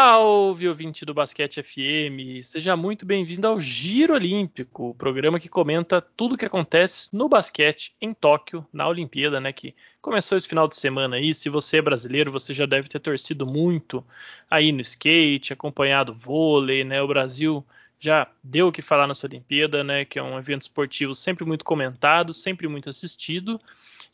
[0.00, 2.40] Salve, ouvinte do Basquete FM!
[2.44, 7.28] Seja muito bem-vindo ao Giro Olímpico, o programa que comenta tudo o que acontece no
[7.28, 9.52] basquete em Tóquio, na Olimpíada, né?
[9.52, 11.34] Que começou esse final de semana aí.
[11.34, 14.06] Se você é brasileiro, você já deve ter torcido muito
[14.48, 17.02] aí no skate, acompanhado vôlei, né?
[17.02, 17.66] O Brasil
[17.98, 20.04] já deu o que falar nessa Olimpíada, né?
[20.04, 23.60] Que é um evento esportivo sempre muito comentado, sempre muito assistido.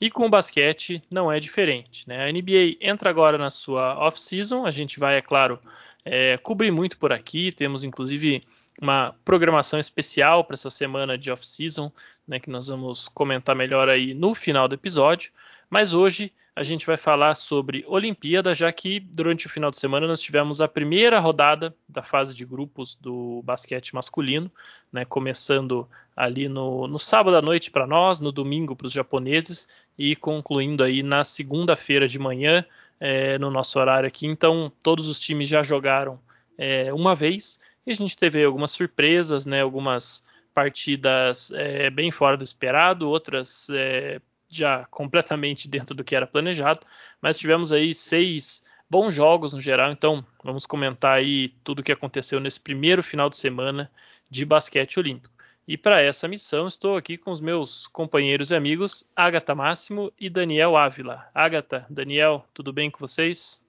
[0.05, 2.07] E com o basquete não é diferente.
[2.07, 2.29] Né?
[2.29, 4.67] A NBA entra agora na sua off-season.
[4.67, 5.59] A gente vai, é claro,
[6.05, 7.51] é, cobrir muito por aqui.
[7.51, 8.43] Temos inclusive
[8.83, 11.91] uma programação especial para essa semana de off-season,
[12.29, 15.33] né, que nós vamos comentar melhor aí no final do episódio.
[15.71, 20.07] Mas hoje a gente vai falar sobre Olimpíada, já que durante o final de semana
[20.07, 24.51] nós tivemos a primeira rodada da fase de grupos do basquete masculino,
[24.93, 29.69] né, começando ali no, no sábado à noite para nós, no domingo para os japoneses
[29.99, 32.65] e concluindo aí na segunda-feira de manhã
[33.01, 34.27] é, no nosso horário aqui.
[34.27, 36.21] Então todos os times já jogaram
[36.57, 42.37] é, uma vez e a gente teve algumas surpresas, né, algumas partidas é, bem fora
[42.37, 44.21] do esperado, outras é,
[44.57, 46.87] já completamente dentro do que era planejado,
[47.21, 51.93] mas tivemos aí seis bons jogos no geral, então vamos comentar aí tudo o que
[51.93, 53.91] aconteceu nesse primeiro final de semana
[54.31, 55.35] de basquete olímpico.
[55.67, 60.29] E para essa missão estou aqui com os meus companheiros e amigos Agatha Máximo e
[60.29, 61.27] Daniel Ávila.
[61.35, 63.65] Agatha, Daniel, tudo bem com vocês?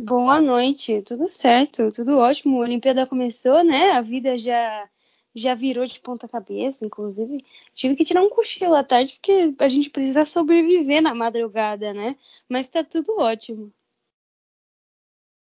[0.00, 2.58] Boa noite, tudo certo, tudo ótimo.
[2.58, 3.92] A Olimpíada começou, né?
[3.92, 4.88] A vida já
[5.34, 7.44] já virou de ponta cabeça, inclusive.
[7.72, 12.16] Tive que tirar um cochilo à tarde porque a gente precisa sobreviver na madrugada, né?
[12.48, 13.72] Mas tá tudo ótimo.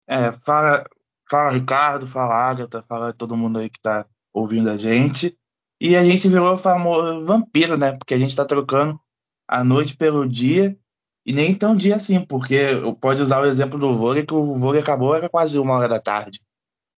[0.07, 0.85] É, fala,
[1.29, 5.37] fala Ricardo, fala Agatha, fala todo mundo aí que tá ouvindo a gente.
[5.81, 7.93] E a gente virou famoso vampiro, né?
[7.93, 9.01] Porque a gente tá trocando
[9.49, 10.79] a noite pelo dia.
[11.25, 12.57] E nem tão dia assim, porque
[13.01, 16.01] pode usar o exemplo do vôlei, que o vôlei acabou era quase uma hora da
[16.01, 16.41] tarde.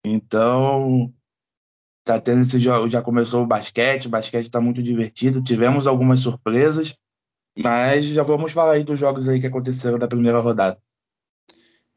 [0.06, 1.14] Então,
[2.04, 5.42] Tá tendo esse jogo, já começou o basquete, o basquete está muito divertido.
[5.42, 6.96] Tivemos algumas surpresas,
[7.58, 10.78] mas já vamos falar aí dos jogos aí que aconteceram da primeira rodada.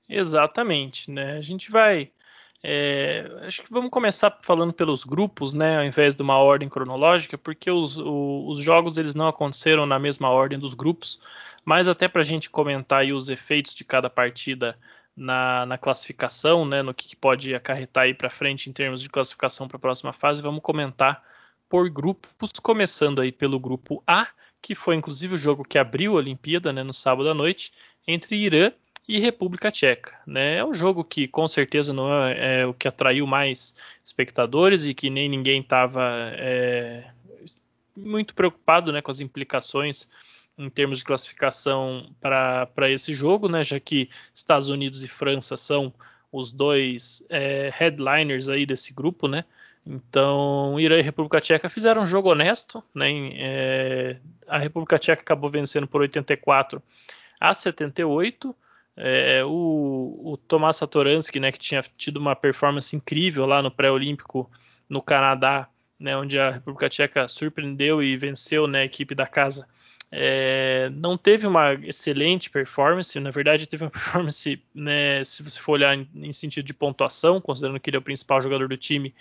[0.09, 1.37] Exatamente, né?
[1.37, 2.11] A gente vai.
[2.63, 7.37] É, acho que vamos começar falando pelos grupos, né, ao invés de uma ordem cronológica,
[7.37, 11.21] porque os, o, os jogos eles não aconteceram na mesma ordem dos grupos,
[11.65, 14.77] mas até para a gente comentar os efeitos de cada partida
[15.17, 19.67] na, na classificação, né, no que pode acarretar aí para frente em termos de classificação
[19.67, 21.25] para a próxima fase, vamos comentar
[21.69, 24.29] por grupos, começando aí pelo grupo A,
[24.61, 27.73] que foi inclusive o jogo que abriu a Olimpíada, né, no sábado à noite,
[28.07, 28.71] entre Irã
[29.09, 30.19] e República Tcheca.
[30.27, 30.57] Né?
[30.57, 34.95] É um jogo que com certeza não é, é o que atraiu mais espectadores e
[34.95, 37.05] que nem ninguém estava é,
[37.97, 40.09] muito preocupado né, com as implicações
[40.59, 45.93] em termos de classificação para esse jogo, né, já que Estados Unidos e França são
[46.33, 49.45] os dois é, headliners aí desse grupo, né?
[49.87, 53.09] Então, Irã e República Tcheca fizeram um jogo honesto, né?
[53.35, 54.17] É,
[54.49, 56.83] a República Tcheca acabou vencendo por 84
[57.41, 58.55] a 78.
[58.97, 64.51] É, o, o Tomás Satoransky, né, que tinha tido uma performance incrível lá no pré-olímpico
[64.89, 65.69] no Canadá,
[66.01, 69.69] né, onde a República Tcheca surpreendeu e venceu né, a equipe da casa
[70.11, 75.73] é, não teve uma excelente performance, na verdade teve uma performance, né, se você for
[75.73, 79.15] olhar em, sentido de pontuação, considerando que ele é o principal jogador do time,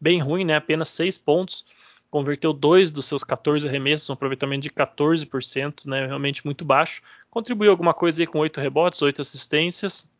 [0.00, 1.64] bem ruim, né, apenas 6 pontos,
[2.10, 7.70] converteu dois dos seus 14 arremessos, um aproveitamento de 14%, né, realmente muito baixo, contribuiu
[7.70, 10.10] alguma coisa aí com 8 rebotes, 8 assistências,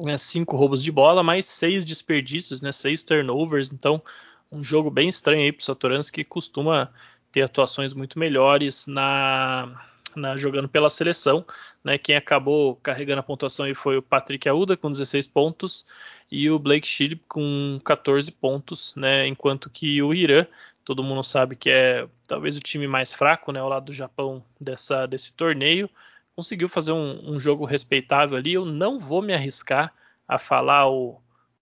[0.00, 4.02] né, 5 roubos de bola, mais 6 desperdícios, né, 6 turnovers, então
[4.50, 6.90] um jogo bem estranho aí para o Satoransky, que costuma
[7.38, 9.80] ter atuações muito melhores na,
[10.16, 11.44] na, jogando pela seleção.
[11.84, 11.96] Né?
[11.96, 15.86] Quem acabou carregando a pontuação aí foi o Patrick Aouda com 16 pontos
[16.30, 19.26] e o Blake Shilip com 14 pontos, né?
[19.26, 20.46] enquanto que o Irã,
[20.84, 23.60] todo mundo sabe que é talvez o time mais fraco né?
[23.60, 25.88] ao lado do Japão dessa, desse torneio,
[26.34, 28.54] conseguiu fazer um, um jogo respeitável ali.
[28.54, 29.92] Eu não vou me arriscar
[30.26, 31.20] a falar o,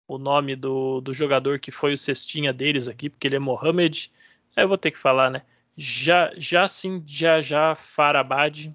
[0.08, 4.10] o nome do, do jogador que foi o cestinha deles aqui, porque ele é Mohamed.
[4.56, 5.42] Eu vou ter que falar, né?
[5.76, 8.74] Já, já sim, já já Farabad,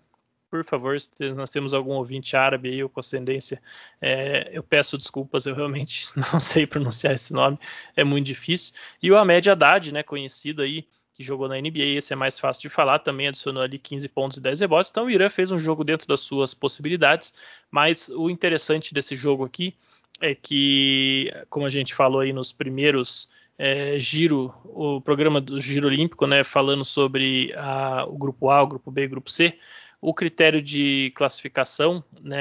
[0.52, 3.62] por favor, se nós temos algum ouvinte árabe aí ou com ascendência,
[4.02, 7.58] é, eu peço desculpas, eu realmente não sei pronunciar esse nome,
[7.96, 8.74] é muito difícil.
[9.02, 12.62] E o Ahmed Haddad, né, conhecido aí, que jogou na NBA, esse é mais fácil
[12.64, 14.92] de falar, também adicionou ali 15 pontos e 10 rebotes.
[14.92, 17.34] Então o Irã fez um jogo dentro das suas possibilidades,
[17.70, 19.74] mas o interessante desse jogo aqui
[20.20, 23.30] é que, como a gente falou aí nos primeiros
[23.64, 28.66] é, giro, o programa do Giro Olímpico, né, falando sobre a, o grupo A, o
[28.66, 29.56] grupo B, o grupo C.
[30.02, 32.40] o critério de classificação, né,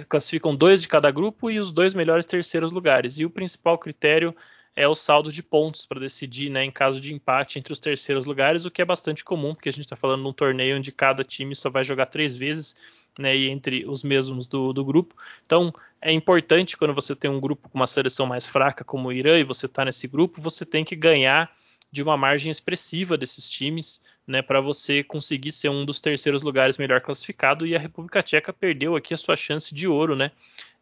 [0.00, 3.20] é, classificam dois de cada grupo e os dois melhores terceiros lugares.
[3.20, 4.34] E o principal critério
[4.74, 8.26] é o saldo de pontos para decidir, né, em caso de empate entre os terceiros
[8.26, 10.90] lugares, o que é bastante comum, porque a gente está falando de um torneio onde
[10.90, 12.74] cada time só vai jogar três vezes,
[13.18, 15.14] né, e entre os mesmos do, do, grupo.
[15.44, 19.12] Então, é importante quando você tem um grupo com uma seleção mais fraca como o
[19.12, 21.50] Irã e você está nesse grupo, você tem que ganhar
[21.90, 26.78] de uma margem expressiva desses times, né, para você conseguir ser um dos terceiros lugares
[26.78, 27.66] melhor classificado.
[27.66, 30.32] E a República Tcheca perdeu aqui a sua chance de ouro, né,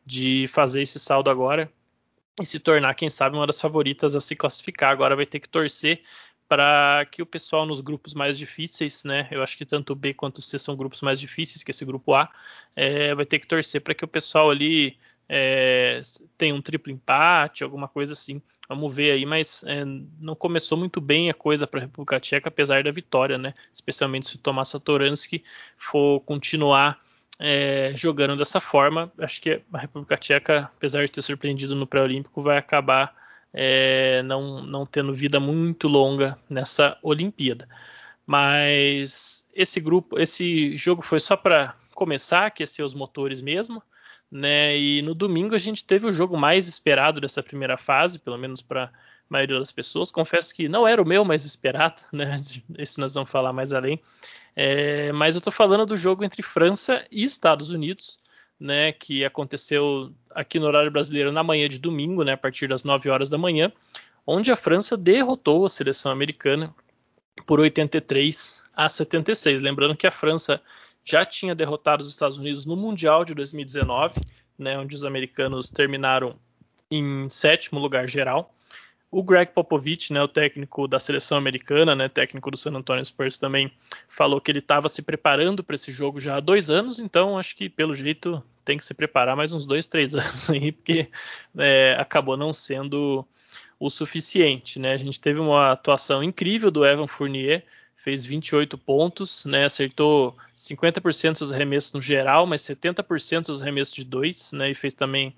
[0.06, 1.70] de fazer esse saldo agora
[2.40, 4.92] e se tornar, quem sabe, uma das favoritas a se classificar.
[4.92, 6.02] Agora vai ter que torcer
[6.50, 9.28] para que o pessoal nos grupos mais difíceis, né?
[9.30, 11.84] Eu acho que tanto o B quanto o C são grupos mais difíceis que esse
[11.84, 12.28] grupo A.
[12.74, 14.98] É, vai ter que torcer para que o pessoal ali
[15.28, 16.02] é,
[16.36, 18.42] tenha um triplo empate, alguma coisa assim.
[18.68, 19.84] Vamos ver aí, mas é,
[20.20, 23.54] não começou muito bem a coisa para a República Tcheca, apesar da vitória, né?
[23.72, 25.44] Especialmente se o Tomás Satoransky
[25.76, 27.00] for continuar
[27.38, 29.12] é, jogando dessa forma.
[29.18, 33.14] Acho que a República Tcheca, apesar de ter surpreendido no pré-olímpico, vai acabar
[33.52, 37.68] é, não, não tendo vida muito longa nessa Olimpíada.
[38.26, 43.82] Mas esse grupo, esse jogo foi só para começar, aquecer os motores mesmo.
[44.30, 44.78] Né?
[44.78, 48.62] E no domingo a gente teve o jogo mais esperado dessa primeira fase, pelo menos
[48.62, 48.90] para a
[49.28, 50.12] maioria das pessoas.
[50.12, 52.36] Confesso que não era o meu mais esperado, né?
[52.78, 54.00] Esse nós vamos falar mais além.
[54.54, 58.20] É, mas eu estou falando do jogo entre França e Estados Unidos,
[58.60, 62.84] né, que aconteceu aqui no horário brasileiro na manhã de domingo, né, a partir das
[62.84, 63.72] 9 horas da manhã,
[64.26, 66.74] onde a França derrotou a seleção americana
[67.46, 69.62] por 83 a 76.
[69.62, 70.60] Lembrando que a França
[71.02, 74.20] já tinha derrotado os Estados Unidos no Mundial de 2019,
[74.58, 76.36] né, onde os americanos terminaram
[76.90, 78.54] em sétimo lugar geral.
[79.10, 83.36] O Greg Popovich, né, o técnico da seleção americana, né, técnico do San Antonio Spurs
[83.36, 83.72] também,
[84.08, 87.56] falou que ele estava se preparando para esse jogo já há dois anos, então acho
[87.56, 91.08] que pelo jeito tem que se preparar mais uns dois, três anos aí, porque
[91.58, 93.26] é, acabou não sendo
[93.80, 94.78] o suficiente.
[94.78, 94.92] Né?
[94.92, 97.64] A gente teve uma atuação incrível do Evan Fournier,
[97.96, 104.04] fez 28 pontos, né, acertou 50% dos arremessos no geral, mas 70% dos arremessos de
[104.04, 105.34] dois, né, e fez também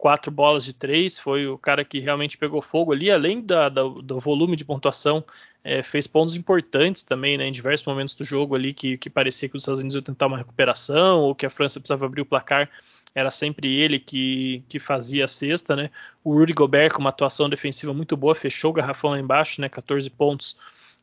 [0.00, 3.82] quatro bolas de três, foi o cara que realmente pegou fogo ali, além da, da,
[3.82, 5.22] do volume de pontuação,
[5.62, 9.46] é, fez pontos importantes também, né, em diversos momentos do jogo ali, que, que parecia
[9.46, 12.26] que os Estados Unidos iam tentar uma recuperação, ou que a França precisava abrir o
[12.26, 12.70] placar,
[13.14, 15.90] era sempre ele que, que fazia a cesta, né,
[16.24, 19.68] o Rudy Gobert com uma atuação defensiva muito boa, fechou o garrafão lá embaixo, né,
[19.68, 20.56] 14 pontos,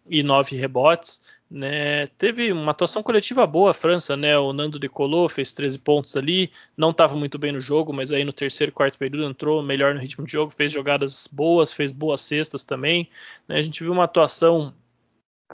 [0.09, 1.21] e nove rebotes.
[1.49, 2.07] Né?
[2.17, 4.37] Teve uma atuação coletiva boa a França, né?
[4.37, 8.25] O Nando decolou, fez 13 pontos ali, não estava muito bem no jogo, mas aí
[8.25, 12.19] no terceiro, quarto período entrou melhor no ritmo de jogo, fez jogadas boas, fez boas
[12.19, 13.09] cestas também.
[13.47, 13.57] Né?
[13.57, 14.73] A gente viu uma atuação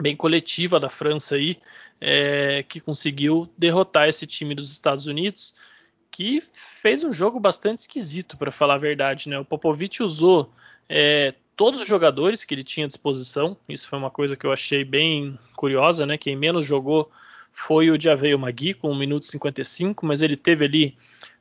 [0.00, 1.58] bem coletiva da França aí,
[2.00, 5.54] é, que conseguiu derrotar esse time dos Estados Unidos,
[6.10, 9.28] que fez um jogo bastante esquisito, para falar a verdade.
[9.28, 9.38] Né?
[9.38, 10.50] O Popovich usou
[10.88, 13.56] é, todos os jogadores que ele tinha à disposição.
[13.68, 16.18] Isso foi uma coisa que eu achei bem curiosa, né?
[16.18, 17.10] Quem menos jogou
[17.52, 20.96] foi o Javeio Magui com 1 minuto e 55, mas ele teve ali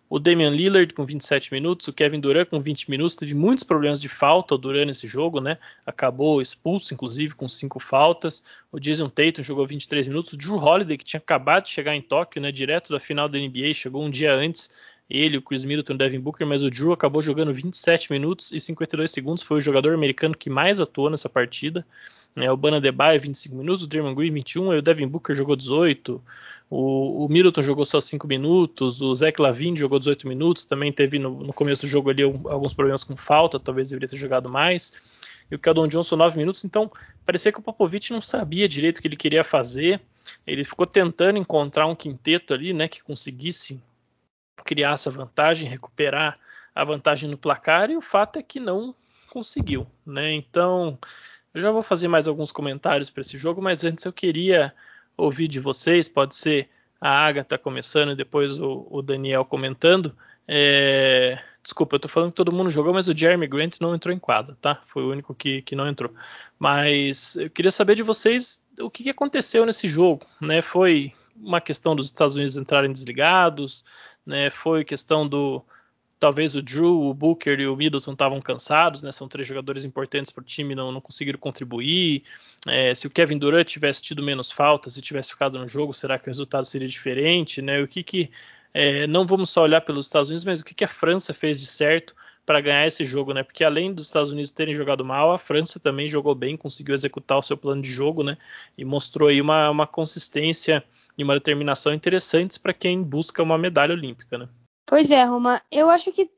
[0.09, 3.99] o Damian Lillard com 27 minutos, o Kevin Durant com 20 minutos, teve muitos problemas
[3.99, 5.57] de falta durante esse jogo, né?
[5.87, 8.43] Acabou expulso, inclusive, com cinco faltas.
[8.71, 10.33] O Jason Tatum jogou 23 minutos.
[10.33, 12.51] O Drew Holiday, que tinha acabado de chegar em Tóquio, né?
[12.51, 14.69] Direto da final da NBA, chegou um dia antes
[15.13, 18.59] ele, o Chris Middleton, o Devin Booker, mas o Drew acabou jogando 27 minutos e
[18.59, 21.85] 52 segundos, foi o jogador americano que mais atuou nessa partida.
[22.35, 25.55] É, o Bana Debye 25 minutos, o Draymond Green 21, e o Devin Booker jogou
[25.55, 26.19] 18,
[26.67, 31.19] o, o Middleton jogou só 5 minutos, o Zach Lavine jogou 18 minutos, também teve
[31.19, 34.91] no, no começo do jogo ali alguns problemas com falta, talvez deveria ter jogado mais.
[35.51, 36.91] E o Keldon Johnson 9 minutos, então
[37.23, 40.01] parecia que o Popovich não sabia direito o que ele queria fazer.
[40.47, 43.79] Ele ficou tentando encontrar um quinteto ali, né, que conseguisse
[44.65, 46.37] criar essa vantagem, recuperar
[46.73, 48.95] a vantagem no placar, e o fato é que não
[49.29, 49.87] conseguiu.
[50.05, 50.33] Né?
[50.33, 50.97] Então,
[51.53, 54.73] eu já vou fazer mais alguns comentários para esse jogo, mas antes eu queria
[55.15, 56.69] ouvir de vocês, pode ser
[56.99, 60.15] a Agatha começando e depois o, o Daniel comentando.
[60.47, 61.39] É...
[61.61, 64.19] Desculpa, eu tô falando que todo mundo jogou, mas o Jeremy Grant não entrou em
[64.19, 64.81] quadra, tá?
[64.85, 66.13] Foi o único que, que não entrou.
[66.59, 70.61] Mas eu queria saber de vocês o que, que aconteceu nesse jogo, né?
[70.61, 73.85] Foi uma questão dos Estados Unidos entrarem desligados,
[74.25, 74.49] né?
[74.49, 75.63] Foi questão do
[76.19, 79.11] talvez o Drew, o Booker e o Middleton estavam cansados, né?
[79.11, 82.23] São três jogadores importantes para o time, não, não conseguiram contribuir.
[82.65, 86.17] É, se o Kevin Durant tivesse tido menos faltas e tivesse ficado no jogo, será
[86.17, 87.81] que o resultado seria diferente, né?
[87.81, 88.31] O que que
[88.73, 91.59] é, não vamos só olhar pelos Estados Unidos, mas o que, que a França fez
[91.59, 92.15] de certo
[92.45, 93.43] para ganhar esse jogo, né?
[93.43, 97.37] Porque além dos Estados Unidos terem jogado mal, a França também jogou bem, conseguiu executar
[97.37, 98.37] o seu plano de jogo, né?
[98.77, 100.83] E mostrou aí uma, uma consistência
[101.17, 104.49] e uma determinação interessantes para quem busca uma medalha olímpica, né?
[104.85, 105.61] Pois é, Roma.
[105.71, 106.29] Eu acho que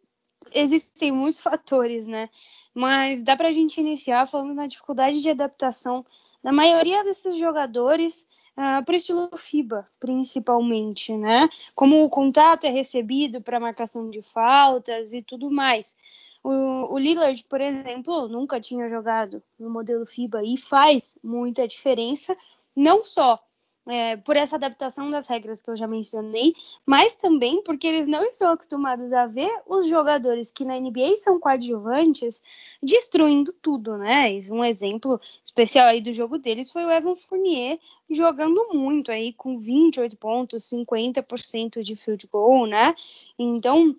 [0.53, 2.29] existem muitos fatores, né?
[2.73, 6.05] Mas dá para a gente iniciar falando na dificuldade de adaptação
[6.43, 8.21] da maioria desses jogadores
[8.57, 11.49] uh, ah, para o estilo FIBA, principalmente, né?
[11.73, 15.95] Como o contato é recebido para marcação de faltas e tudo mais.
[16.43, 22.37] O, o Lillard, por exemplo, nunca tinha jogado no modelo FIBA e faz muita diferença,
[22.75, 23.39] não só
[23.87, 26.53] é, por essa adaptação das regras que eu já mencionei,
[26.85, 31.39] mas também porque eles não estão acostumados a ver os jogadores que na NBA são
[31.39, 32.41] coadjuvantes
[32.81, 34.29] destruindo tudo, né?
[34.51, 39.59] Um exemplo especial aí do jogo deles foi o Evan Fournier jogando muito aí com
[39.59, 42.93] 28 pontos, 50% de field goal, né?
[43.37, 43.95] Então,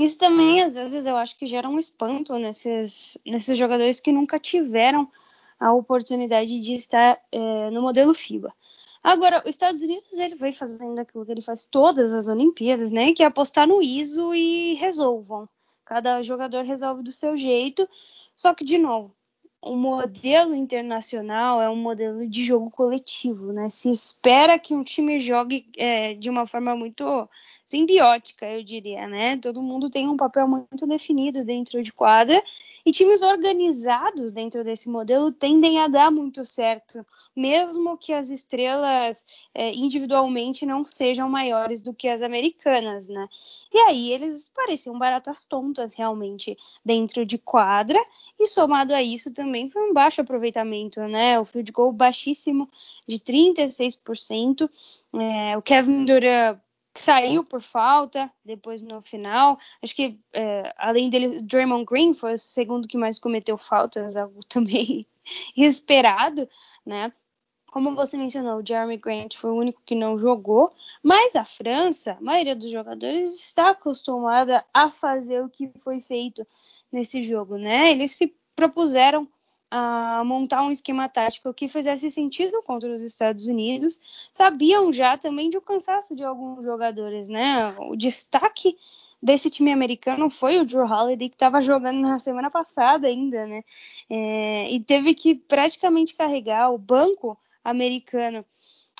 [0.00, 4.38] isso também, às vezes, eu acho que gera um espanto nesses, nesses jogadores que nunca
[4.38, 5.10] tiveram
[5.58, 8.54] a oportunidade de estar é, no modelo FIBA.
[9.02, 13.12] Agora, os Estados Unidos ele vai fazendo aquilo que ele faz todas as Olimpíadas, né?
[13.12, 15.48] Que é apostar no ISO e resolvam.
[15.84, 17.88] Cada jogador resolve do seu jeito.
[18.34, 19.14] Só que, de novo,
[19.60, 23.68] o modelo internacional é um modelo de jogo coletivo, né?
[23.70, 27.28] Se espera que um time jogue é, de uma forma muito
[27.66, 29.36] simbiótica, eu diria, né?
[29.36, 32.42] Todo mundo tem um papel muito definido dentro de quadra
[32.86, 37.04] e times organizados dentro desse modelo tendem a dar muito certo,
[37.36, 43.28] mesmo que as estrelas é, individualmente não sejam maiores do que as americanas, né?
[43.72, 47.98] E aí eles pareciam baratas tontas realmente dentro de quadra,
[48.38, 51.38] e somado a isso também foi um baixo aproveitamento, né?
[51.38, 52.68] O field goal baixíssimo
[53.06, 54.68] de 36%.
[55.14, 56.58] É, o Kevin Durant
[56.94, 59.58] saiu por falta depois no final.
[59.82, 64.40] Acho que é, além dele, Draymond Green foi o segundo que mais cometeu faltas, algo
[64.48, 65.06] também
[65.56, 66.48] esperado,
[66.84, 67.12] né?
[67.70, 70.72] Como você mencionou, o Jeremy Grant foi o único que não jogou,
[71.02, 76.46] mas a França, a maioria dos jogadores está acostumada a fazer o que foi feito
[76.90, 77.90] nesse jogo, né?
[77.90, 79.28] Eles se propuseram
[79.70, 84.00] a montar um esquema tático que fizesse sentido contra os Estados Unidos.
[84.32, 87.74] Sabiam já também de o cansaço de alguns jogadores, né?
[87.78, 88.78] O destaque
[89.22, 93.62] desse time americano foi o Drew Holiday, que estava jogando na semana passada ainda, né?
[94.08, 97.38] É, e teve que praticamente carregar o banco
[97.70, 98.44] americano.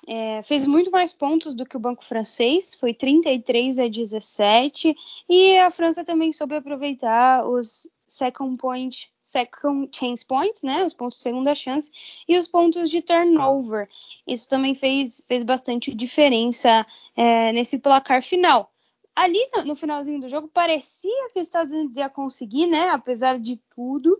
[0.06, 4.94] É, fez muito mais pontos do que o banco francês, foi 33 a 17,
[5.28, 11.18] e a França também soube aproveitar os second point, second chance points, né, os pontos
[11.18, 11.90] de segunda chance
[12.26, 13.88] e os pontos de turnover.
[14.26, 18.72] Isso também fez, fez bastante diferença é, nesse placar final.
[19.14, 23.38] Ali no, no, finalzinho do jogo parecia que os Estados Unidos ia conseguir, né, apesar
[23.38, 24.16] de tudo,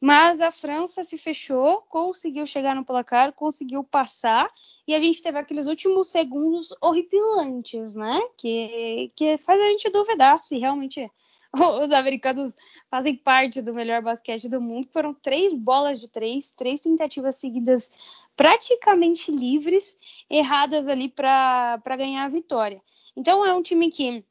[0.00, 4.50] mas a França se fechou, conseguiu chegar no placar, conseguiu passar
[4.86, 10.42] e a gente teve aqueles últimos segundos horripilantes, né, que, que faz a gente duvidar
[10.42, 11.10] se realmente
[11.82, 12.56] os americanos
[12.90, 14.88] fazem parte do melhor basquete do mundo.
[14.92, 17.90] Foram três bolas de três, três tentativas seguidas
[18.36, 19.96] praticamente livres,
[20.30, 22.82] erradas ali para ganhar a vitória.
[23.16, 24.24] Então é um time que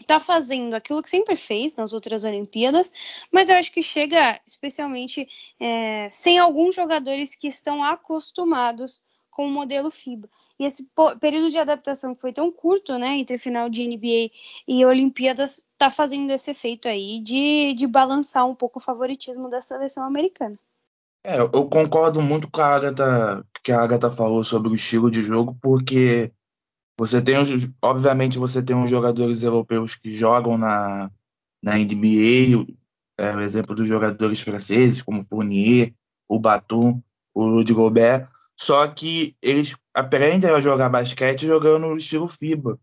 [0.00, 2.92] está fazendo aquilo que sempre fez nas outras Olimpíadas,
[3.30, 5.28] mas eu acho que chega especialmente
[5.60, 10.28] é, sem alguns jogadores que estão acostumados com o modelo FIBA.
[10.58, 10.86] E esse
[11.18, 14.30] período de adaptação que foi tão curto, né, entre final de NBA
[14.68, 19.60] e Olimpíadas, está fazendo esse efeito aí de, de balançar um pouco o favoritismo da
[19.60, 20.58] seleção americana.
[21.24, 25.22] É, eu concordo muito com a Agatha, que a Agatha falou sobre o estilo de
[25.22, 26.32] jogo, porque
[26.98, 27.34] você tem,
[27.80, 31.10] obviamente, você tem os jogadores europeus que jogam na,
[31.62, 32.66] na NBA,
[33.18, 35.94] é, o exemplo dos jogadores franceses, como Fournier,
[36.28, 37.02] o Batum,
[37.34, 42.78] o Rudy Gobert, só que eles aprendem a jogar basquete jogando no estilo FIBA.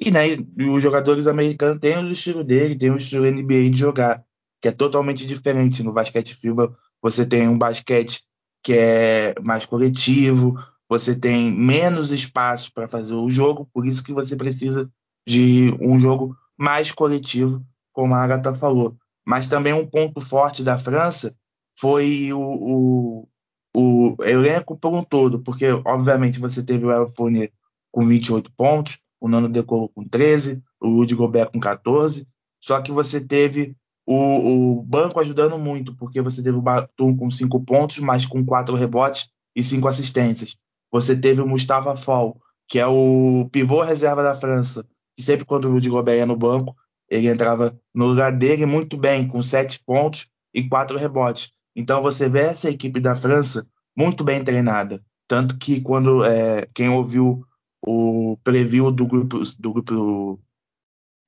[0.00, 0.36] E, né,
[0.72, 4.24] os jogadores americanos têm o estilo dele, têm o estilo NBA de jogar,
[4.60, 5.82] que é totalmente diferente.
[5.82, 8.24] No basquete FIBA, você tem um basquete
[8.62, 10.56] que é mais coletivo,
[10.88, 14.90] você tem menos espaço para fazer o jogo, por isso que você precisa
[15.26, 18.96] de um jogo mais coletivo, como a Agatha falou.
[19.26, 21.34] Mas também um ponto forte da França
[21.78, 23.28] foi o, o
[23.76, 27.50] o elenco por um todo, porque obviamente você teve o Elfone
[27.90, 32.26] com 28 pontos, o Nano Decolo com 13, o Rudy Gobert com 14,
[32.60, 33.76] só que você teve
[34.06, 38.44] o, o, banco ajudando muito, porque você teve o Batum com 5 pontos, mas com
[38.44, 40.56] 4 rebotes e 5 assistências.
[40.94, 44.86] Você teve o Mustafa Fall, que é o pivô reserva da França,
[45.16, 46.76] que sempre quando o Rudy Gobert ia no banco,
[47.10, 51.50] ele entrava no lugar dele muito bem, com 7 pontos e 4 rebotes.
[51.74, 55.02] Então você vê essa equipe da França muito bem treinada.
[55.26, 57.44] Tanto que quando é, quem ouviu
[57.84, 60.40] o preview do grupo do grupo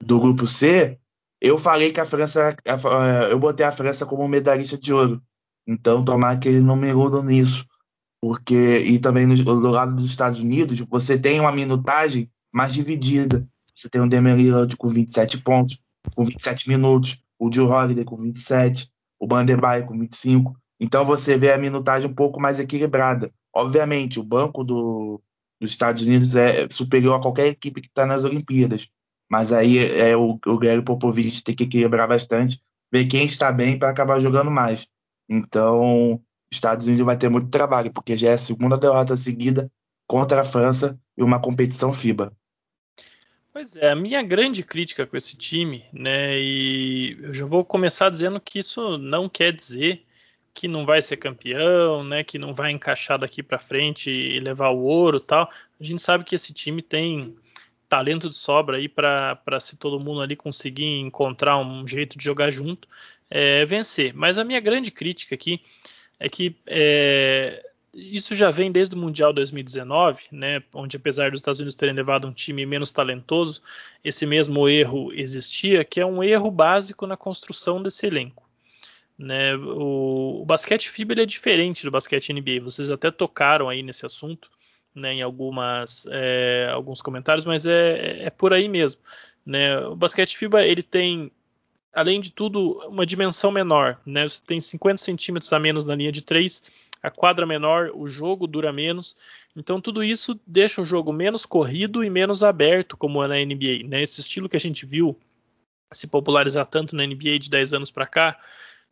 [0.01, 0.97] do grupo C,
[1.41, 2.57] eu falei que a França,
[3.29, 5.21] eu botei a França como medalhista de ouro.
[5.67, 7.67] Então, tomara que ele não me iluda nisso.
[8.27, 13.47] Porque, e também no, do lado dos Estados Unidos, você tem uma minutagem mais dividida.
[13.73, 15.81] Você tem o Lillard com 27 pontos,
[16.13, 18.91] com 27 minutos, o Joe Holiday com 27,
[19.21, 20.57] o Banderbay com 25.
[20.81, 23.33] Então você vê a minutagem um pouco mais equilibrada.
[23.55, 25.23] Obviamente, o banco do,
[25.61, 28.89] dos Estados Unidos é superior a qualquer equipe que está nas Olimpíadas.
[29.31, 32.61] Mas aí é o, o Greg Popovich tem que equilibrar bastante,
[32.93, 34.89] ver quem está bem para acabar jogando mais.
[35.29, 39.71] Então, Estados Unidos vai ter muito trabalho, porque já é a segunda derrota seguida
[40.07, 42.33] contra a França e uma competição FIBA.
[43.53, 48.11] Pois é, a minha grande crítica com esse time, né, e eu já vou começar
[48.11, 50.05] dizendo que isso não quer dizer
[50.53, 54.71] que não vai ser campeão, né, que não vai encaixar daqui para frente e levar
[54.71, 55.51] o ouro, tal.
[55.81, 57.35] A gente sabe que esse time tem
[57.89, 62.51] talento de sobra aí para se todo mundo ali conseguir encontrar um jeito de jogar
[62.51, 62.89] junto,
[63.31, 64.15] é, vencer.
[64.15, 65.63] Mas a minha grande crítica aqui
[66.19, 67.63] é que é,
[67.97, 72.29] isso já vem desde o Mundial 2019, né, onde apesar dos Estados Unidos terem levado
[72.29, 73.63] um time menos talentoso,
[74.05, 78.47] esse mesmo erro existia, que é um erro básico na construção desse elenco.
[79.19, 82.61] Né, o, o basquete FIBA é diferente do basquete NBA.
[82.63, 84.51] Vocês até tocaram aí nesse assunto,
[84.95, 89.01] né, em algumas é, alguns comentários, mas é, é por aí mesmo.
[89.45, 89.79] Né?
[89.87, 91.33] O basquete FIBA ele tem
[91.97, 93.99] além de tudo, uma dimensão menor.
[94.05, 94.29] Né?
[94.29, 96.63] Você tem 50 centímetros a menos na linha de 3,
[97.03, 99.17] a quadra menor, o jogo dura menos.
[99.57, 103.89] Então, tudo isso deixa o jogo menos corrido e menos aberto, como é na NBA.
[103.89, 104.03] Né?
[104.03, 105.19] Esse estilo que a gente viu
[105.91, 108.39] se popularizar tanto na NBA de 10 anos para cá,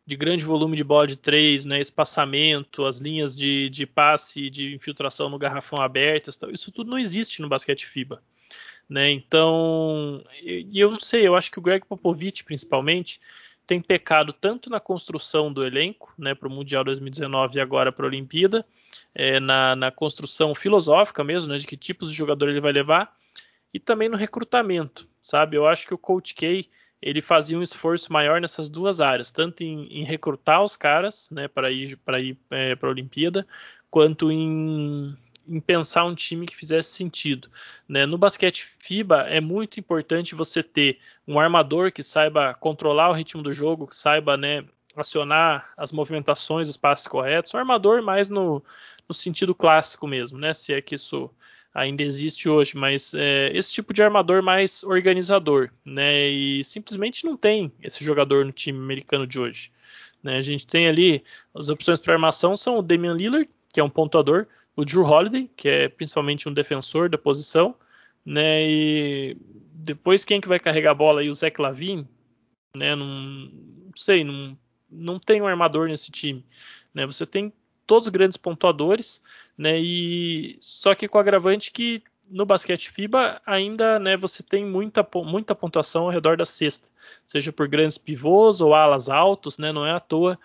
[0.03, 1.79] de grande volume de bola de 3, né?
[1.79, 7.39] espaçamento, as linhas de, de passe de infiltração no garrafão abertas, isso tudo não existe
[7.39, 8.23] no basquete FIBA.
[8.87, 9.11] Né?
[9.11, 13.19] Então, e eu não sei, eu acho que o Greg Popovich, principalmente,
[13.65, 18.05] tem pecado tanto na construção do elenco, né, para o Mundial 2019 e agora para
[18.05, 18.65] a Olimpíada,
[19.13, 23.15] é, na, na, construção filosófica mesmo, né, de que tipos de jogador ele vai levar,
[23.73, 25.57] e também no recrutamento, sabe?
[25.57, 26.69] Eu acho que o Coach K
[27.01, 31.47] ele fazia um esforço maior nessas duas áreas, tanto em, em recrutar os caras, né,
[31.47, 33.45] para ir para ir é, para a Olimpíada,
[33.89, 35.15] quanto em
[35.47, 37.49] em pensar um time que fizesse sentido.
[37.87, 38.05] Né?
[38.05, 43.41] No basquete FIBA é muito importante você ter um armador que saiba controlar o ritmo
[43.41, 44.63] do jogo, que saiba né,
[44.95, 47.53] acionar as movimentações, os passes corretos.
[47.53, 48.63] Um armador mais no,
[49.07, 50.53] no sentido clássico mesmo, né?
[50.53, 51.29] se é que isso
[51.75, 56.29] ainda existe hoje, mas é, esse tipo de armador mais organizador, né?
[56.29, 59.71] E simplesmente não tem esse jogador no time americano de hoje.
[60.23, 60.37] Né?
[60.37, 61.21] A gente tem ali
[61.53, 65.49] as opções para armação são o Damian Lillard, que é um pontuador, o Drew Holiday,
[65.55, 67.75] que é principalmente um defensor da posição,
[68.25, 68.67] né?
[68.67, 69.37] E
[69.73, 71.29] depois quem que vai carregar a bola aí?
[71.29, 72.07] O Zach Lavine,
[72.75, 72.95] né?
[72.95, 74.57] Não, não sei, não,
[74.89, 76.45] não tem um armador nesse time,
[76.93, 77.05] né?
[77.05, 77.53] Você tem
[77.85, 79.21] todos os grandes pontuadores,
[79.57, 79.79] né?
[79.79, 85.07] E só que com o agravante que no basquete FIBA ainda, né, você tem muita,
[85.23, 86.89] muita pontuação ao redor da cesta,
[87.23, 89.71] seja por grandes pivôs ou alas altos, né?
[89.71, 90.39] Não é à toa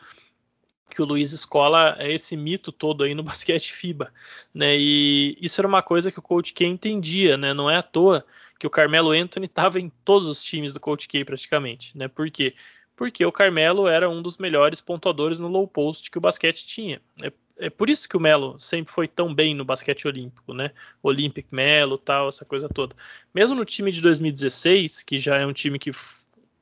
[0.95, 4.13] que o Luiz Escola é esse mito todo aí no basquete FIBA,
[4.55, 4.77] né?
[4.79, 7.55] E isso era uma coisa que o Coach K entendia, né?
[7.55, 8.25] Não é à toa
[8.59, 12.09] que o Carmelo Anthony estava em todos os times do Coach K praticamente, né?
[12.09, 12.55] Por quê?
[12.95, 17.01] Porque o Carmelo era um dos melhores pontuadores no low post que o basquete tinha.
[17.23, 20.73] É, é por isso que o Melo sempre foi tão bem no basquete olímpico, né?
[21.03, 22.95] Olympic Melo, tal, essa coisa toda.
[23.35, 25.93] Mesmo no time de 2016, que já é um time que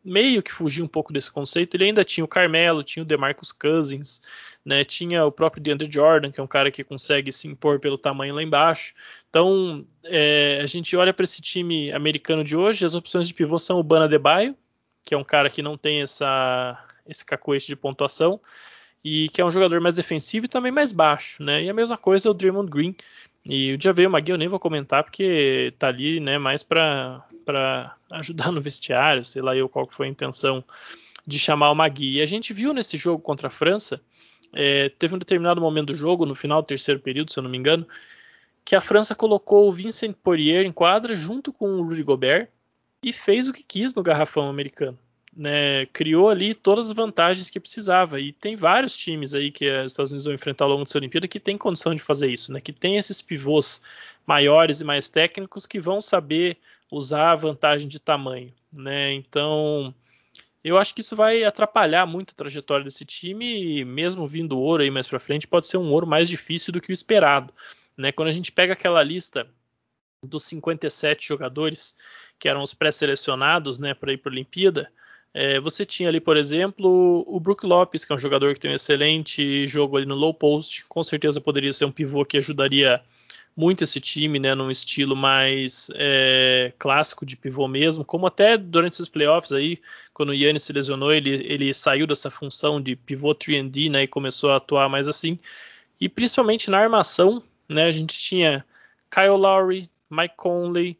[0.09, 1.77] meio que fugia um pouco desse conceito.
[1.77, 4.21] Ele ainda tinha o Carmelo, tinha o DeMarcus Cousins,
[4.64, 4.85] né?
[4.85, 8.35] Tinha o próprio DeAndre Jordan, que é um cara que consegue se impor pelo tamanho
[8.35, 8.94] lá embaixo.
[9.29, 13.59] Então, é, a gente olha para esse time americano de hoje, as opções de pivô
[13.59, 14.57] são o Bana Debaio,
[15.05, 18.40] que é um cara que não tem essa, esse cacoete de pontuação,
[19.05, 21.62] e que é um jogador mais defensivo e também mais baixo, né?
[21.62, 22.94] E a mesma coisa é o Draymond Green,
[23.48, 27.24] e o Javeio Magui eu nem vou comentar porque tá ali, né, mais para
[28.11, 30.62] ajudar no vestiário, sei lá eu qual foi a intenção
[31.26, 32.16] de chamar o Magui.
[32.16, 34.00] E a gente viu nesse jogo contra a França,
[34.52, 37.50] é, teve um determinado momento do jogo, no final do terceiro período, se eu não
[37.50, 37.87] me engano,
[38.64, 42.48] que a França colocou o Vincent Poirier em quadra junto com o Rudy Gobert
[43.02, 44.98] e fez o que quis no garrafão americano
[45.38, 48.20] né, criou ali todas as vantagens que precisava.
[48.20, 51.29] E tem vários times aí que os Estados Unidos vão enfrentar ao longo dessa Olimpíada
[51.29, 53.81] que tem condição de fazer isso, né, que tem esses pivôs
[54.27, 56.59] maiores e mais técnicos que vão saber
[56.90, 58.53] usar a vantagem de tamanho.
[58.72, 59.14] Né?
[59.14, 59.94] Então,
[60.64, 64.83] eu acho que isso vai atrapalhar muito a trajetória desse time e mesmo vindo ouro
[64.83, 67.55] aí mais para frente, pode ser um ouro mais difícil do que o esperado.
[67.96, 68.11] Né?
[68.11, 69.48] Quando a gente pega aquela lista
[70.20, 71.94] dos 57 jogadores
[72.40, 74.90] que eram os pré-selecionados né, para ir para a Olimpíada,
[75.35, 78.71] é, você tinha ali, por exemplo, o Brook Lopes, que é um jogador que tem
[78.71, 83.03] um excelente jogo ali no low post, com certeza poderia ser um pivô que ajudaria
[83.59, 88.93] muito esse time, né, num estilo mais é, clássico de pivô mesmo, como até durante
[88.93, 89.81] esses playoffs aí,
[90.14, 94.07] quando o Yannis se lesionou, ele, ele saiu dessa função de pivô 3D, né, e
[94.07, 95.41] começou a atuar mais assim,
[96.01, 98.64] e principalmente na armação, né, a gente tinha
[99.11, 100.97] Kyle Lowry, Mike Conley,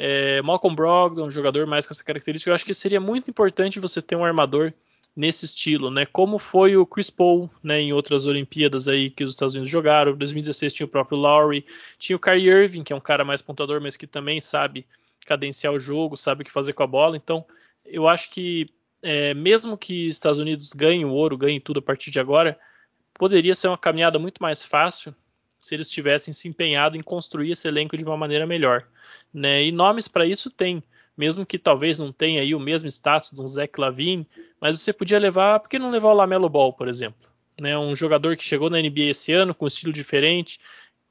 [0.00, 3.80] é, Malcolm Brogdon, um jogador mais com essa característica, eu acho que seria muito importante
[3.80, 4.72] você ter um armador
[5.16, 6.06] nesse estilo, né?
[6.06, 10.12] Como foi o Chris Paul, né, em outras Olimpíadas aí que os Estados Unidos jogaram.
[10.12, 11.66] Em 2016 tinha o próprio Lowry,
[11.98, 14.86] tinha o Kyrie Irving, que é um cara mais pontuador, mas que também sabe
[15.26, 17.16] cadenciar o jogo, sabe o que fazer com a bola.
[17.16, 17.44] Então,
[17.84, 18.66] eu acho que
[19.02, 22.56] é, mesmo que Estados Unidos ganhem o ouro, ganhem tudo a partir de agora,
[23.14, 25.12] poderia ser uma caminhada muito mais fácil
[25.58, 28.86] se eles tivessem se empenhado em construir esse elenco de uma maneira melhor.
[29.34, 29.64] Né?
[29.64, 30.82] E nomes para isso tem,
[31.16, 34.26] mesmo que talvez não tenha aí o mesmo status de um Zach Lavine,
[34.60, 37.28] mas você podia levar, por que não levar o Lamelo Ball, por exemplo?
[37.60, 37.76] Né?
[37.76, 40.60] Um jogador que chegou na NBA esse ano com um estilo diferente,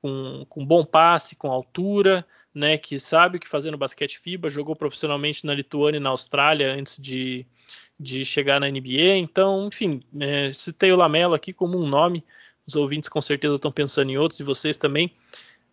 [0.01, 4.49] com, com bom passe, com altura, né, que sabe o que fazer no basquete FIBA,
[4.49, 7.45] jogou profissionalmente na Lituânia e na Austrália antes de,
[7.99, 9.17] de chegar na NBA.
[9.17, 12.23] Então, enfim, é, citei o Lamelo aqui como um nome
[12.67, 15.11] os ouvintes com certeza estão pensando em outros e vocês também.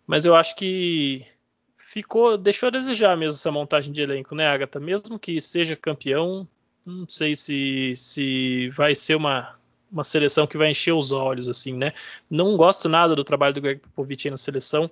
[0.06, 1.26] Mas eu acho que
[1.76, 4.78] ficou, deixou a desejar mesmo essa montagem de elenco, né, Agatha?
[4.78, 6.46] Mesmo que seja campeão,
[6.86, 9.58] não sei se, se vai ser uma,
[9.90, 11.92] uma seleção que vai encher os olhos, assim, né?
[12.30, 14.90] Não gosto nada do trabalho do Greg Popovich na seleção.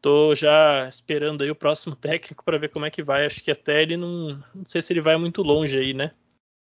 [0.00, 3.26] Tô já esperando aí o próximo técnico para ver como é que vai.
[3.26, 6.12] Acho que até ele não, não sei se ele vai muito longe aí, né?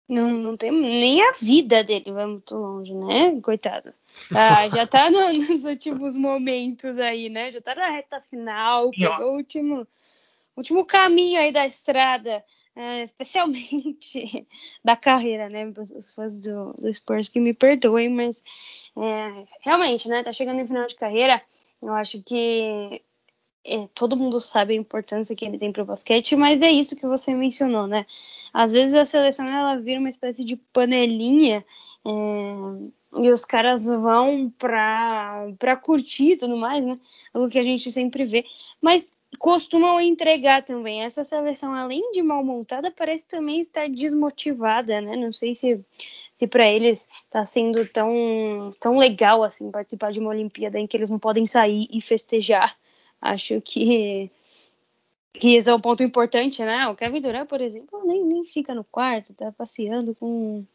[0.08, 3.40] Não, não tem nem a vida dele vai muito longe, né?
[3.40, 3.94] Coitado.
[4.30, 7.50] Ah, já tá no, nos últimos momentos aí, né?
[7.50, 9.86] Já tá na reta final, pegou o último,
[10.56, 12.44] último caminho aí da estrada,
[12.76, 14.46] é, especialmente
[14.84, 15.72] da carreira, né?
[15.96, 18.42] Os fãs do, do Spurs que me perdoem, mas
[18.96, 20.22] é, realmente, né?
[20.22, 21.42] Tá chegando em final de carreira.
[21.80, 23.02] Eu acho que
[23.64, 26.96] é, todo mundo sabe a importância que ele tem para o basquete, mas é isso
[26.96, 28.06] que você mencionou, né?
[28.52, 31.64] Às vezes a seleção ela vira uma espécie de panelinha
[32.04, 32.10] é,
[33.16, 36.98] e os caras vão para curtir e tudo mais, né?
[37.34, 38.44] O que a gente sempre vê,
[38.80, 41.02] mas costumam entregar também.
[41.02, 45.16] Essa seleção, além de mal montada, parece também estar desmotivada, né?
[45.16, 45.84] Não sei se
[46.32, 50.96] se para eles está sendo tão, tão legal assim participar de uma Olimpíada em que
[50.96, 52.74] eles não podem sair e festejar
[53.22, 54.28] Acho que,
[55.32, 56.88] que esse é um ponto importante, né?
[56.88, 60.66] O Kevin Durant, por exemplo, nem, nem fica no quarto, tá passeando com,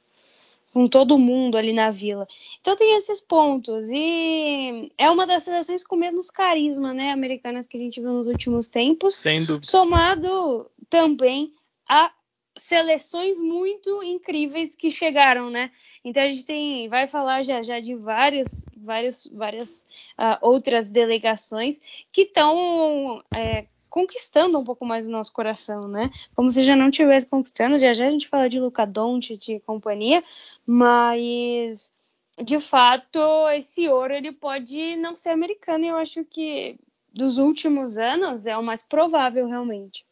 [0.77, 2.27] com todo mundo ali na vila.
[2.61, 3.89] Então tem esses pontos.
[3.89, 8.27] E é uma das seleções com menos carisma, né, americanas que a gente viu nos
[8.27, 9.15] últimos tempos.
[9.15, 9.65] Sem dúvida.
[9.65, 11.51] Somado também
[11.89, 12.11] a
[12.55, 15.71] seleções muito incríveis que chegaram, né?
[16.05, 19.81] Então a gente tem, vai falar já já de vários, vários, várias
[20.15, 23.65] uh, outras delegações que estão é,
[23.97, 26.11] conquistando um pouco mais o nosso coração, né?
[26.35, 29.59] Como se já não estivesse conquistando, já já a gente fala de Luca Doncic e
[29.59, 30.23] companhia,
[30.67, 31.91] mas
[32.39, 33.19] de fato
[33.55, 36.77] esse ouro ele pode não ser americano e eu acho que
[37.11, 40.05] dos últimos anos é o mais provável realmente.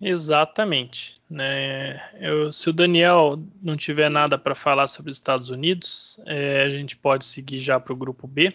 [0.00, 1.20] Exatamente.
[1.28, 2.00] Né?
[2.18, 6.70] Eu, se o Daniel não tiver nada para falar sobre os Estados Unidos, é, a
[6.70, 8.50] gente pode seguir já para o grupo B.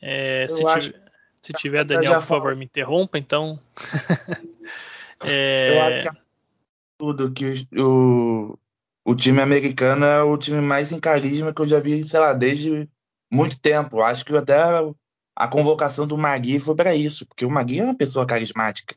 [0.00, 0.92] É, se, acho...
[0.92, 1.03] tiver,
[1.46, 3.58] se, tiver, Daniel, por favor, me interrompa, então.
[5.24, 5.76] é...
[5.76, 6.22] Eu acho que
[6.98, 8.58] tudo que o,
[9.04, 12.32] o time americano é o time mais em carisma que eu já vi, sei lá,
[12.32, 12.88] desde
[13.30, 14.00] muito tempo.
[14.00, 14.56] Acho que até
[15.36, 18.94] a convocação do Magui foi para isso, porque o Magui é uma pessoa carismática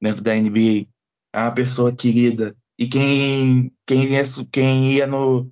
[0.00, 0.86] dentro da NBA
[1.32, 2.56] é uma pessoa querida.
[2.78, 5.50] E quem, quem, ia, quem ia no.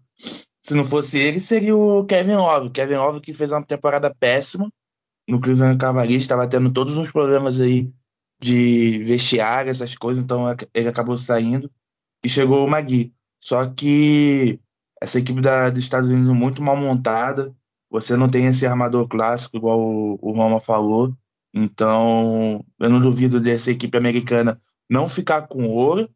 [0.60, 2.70] Se não fosse ele, seria o Kevin Love.
[2.70, 4.70] Kevin Love que fez uma temporada péssima
[5.28, 7.90] no Cleveland Cavaliers, estava tendo todos os problemas aí
[8.40, 11.70] de vestiário, essas coisas, então ele acabou saindo
[12.24, 13.12] e chegou o Magui.
[13.40, 14.60] Só que
[15.00, 17.54] essa equipe da, dos Estados Unidos muito mal montada,
[17.90, 21.16] você não tem esse armador clássico, igual o, o Roma falou,
[21.54, 26.10] então eu não duvido dessa equipe americana não ficar com ouro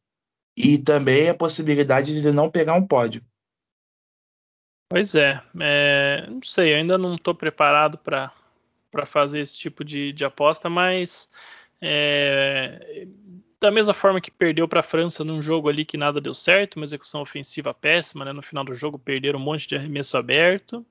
[0.57, 3.23] e também a possibilidade de não pegar um pódio.
[4.90, 8.33] Pois é, é não sei, ainda não estou preparado para
[9.07, 11.31] fazer esse tipo de, de aposta, mas
[11.81, 13.07] é,
[13.61, 16.76] da mesma forma que perdeu para a França num jogo ali que nada deu certo,
[16.76, 18.33] uma execução ofensiva péssima, né?
[18.33, 20.85] no final do jogo perderam um monte de arremesso aberto.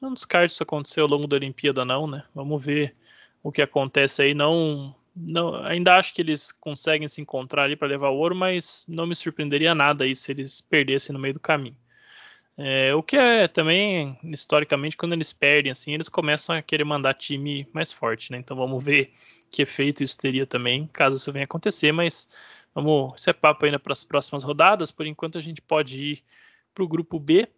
[0.00, 2.24] Não descarte isso acontecer ao longo da Olimpíada, não, né?
[2.34, 2.94] Vamos ver
[3.40, 4.34] o que acontece aí.
[4.34, 8.84] Não não, ainda acho que eles conseguem se encontrar ali para levar o ouro, mas
[8.88, 11.76] não me surpreenderia nada aí se eles perdessem no meio do caminho.
[12.56, 17.14] É, o que é também, historicamente, quando eles perdem, assim, eles começam a querer mandar
[17.14, 18.38] time mais forte, né?
[18.38, 19.12] Então vamos ver
[19.50, 22.28] que efeito isso teria também, caso isso venha acontecer, mas
[22.74, 24.90] vamos, isso é papo ainda para as próximas rodadas.
[24.90, 26.24] Por enquanto a gente pode ir
[26.74, 27.48] para o grupo B,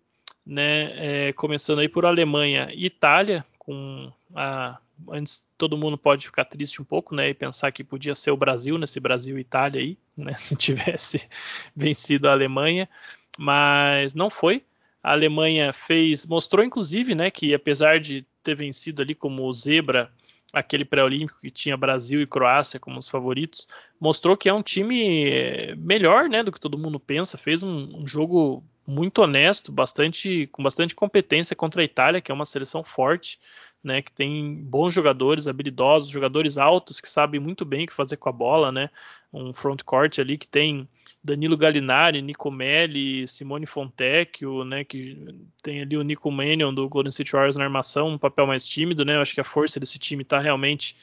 [0.47, 1.29] né?
[1.29, 4.79] É, começando aí por Alemanha e Itália, com a
[5.09, 8.37] antes todo mundo pode ficar triste um pouco, né, e pensar que podia ser o
[8.37, 11.29] Brasil nesse Brasil e Itália aí, né, se tivesse
[11.75, 12.89] vencido a Alemanha,
[13.37, 14.63] mas não foi.
[15.05, 20.11] A Alemanha fez, mostrou inclusive, né, que apesar de ter vencido ali como zebra
[20.51, 23.69] aquele pré-olímpico que tinha Brasil e Croácia como os favoritos,
[24.01, 27.37] mostrou que é um time eh, melhor, né, do que todo mundo pensa.
[27.37, 32.35] Fez um, um jogo muito honesto, bastante com bastante competência contra a Itália, que é
[32.35, 33.39] uma seleção forte,
[33.83, 38.17] né, que tem bons jogadores, habilidosos, jogadores altos que sabem muito bem o que fazer
[38.17, 38.89] com a bola, né?
[39.31, 40.89] Um front court ali que tem
[41.25, 45.17] Danilo Gallinari, Nico Melli, Simone Fontecchio, né, que
[45.63, 49.07] tem ali o Nico Mannion do Golden State Warriors na armação, um papel mais tímido,
[49.07, 49.17] né?
[49.17, 50.97] Eu acho que a força desse time está realmente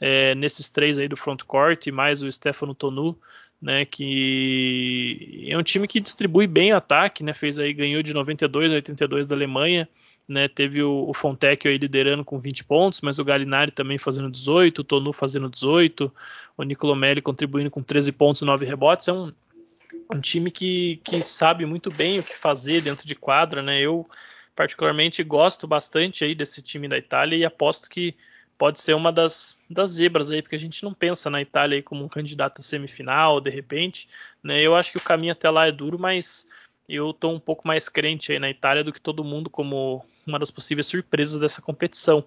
[0.00, 3.18] é, nesses três aí do front court e mais o Stefano Tonu,
[3.60, 8.14] né, que é um time que distribui bem o ataque, né, fez aí ganhou de
[8.14, 9.86] 92 a 82 da Alemanha,
[10.26, 14.30] né, teve o, o Fontecchio aí liderando com 20 pontos, mas o Galinari também fazendo
[14.30, 16.10] 18, o Tonu fazendo 18,
[16.56, 19.08] o Nicolomelli contribuindo com 13 pontos e 9 rebotes.
[19.08, 19.32] É um,
[20.10, 23.80] um time que, que sabe muito bem o que fazer dentro de quadra, né?
[23.80, 24.08] Eu
[24.54, 28.14] particularmente gosto bastante aí desse time da Itália e aposto que
[28.56, 31.82] pode ser uma das, das zebras aí, porque a gente não pensa na Itália aí
[31.82, 34.08] como um candidato a semifinal, de repente,
[34.42, 34.62] né?
[34.62, 36.46] Eu acho que o caminho até lá é duro, mas
[36.88, 40.38] eu estou um pouco mais crente aí na Itália do que todo mundo como uma
[40.38, 42.24] das possíveis surpresas dessa competição.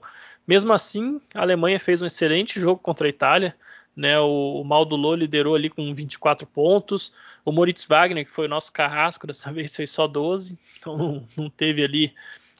[0.47, 3.55] Mesmo assim, a Alemanha fez um excelente jogo contra a Itália.
[3.99, 7.11] Né, o, o Maldulô liderou ali com 24 pontos.
[7.43, 10.57] O Moritz Wagner, que foi o nosso carrasco, dessa vez fez só 12.
[10.77, 12.13] Então não, não teve ali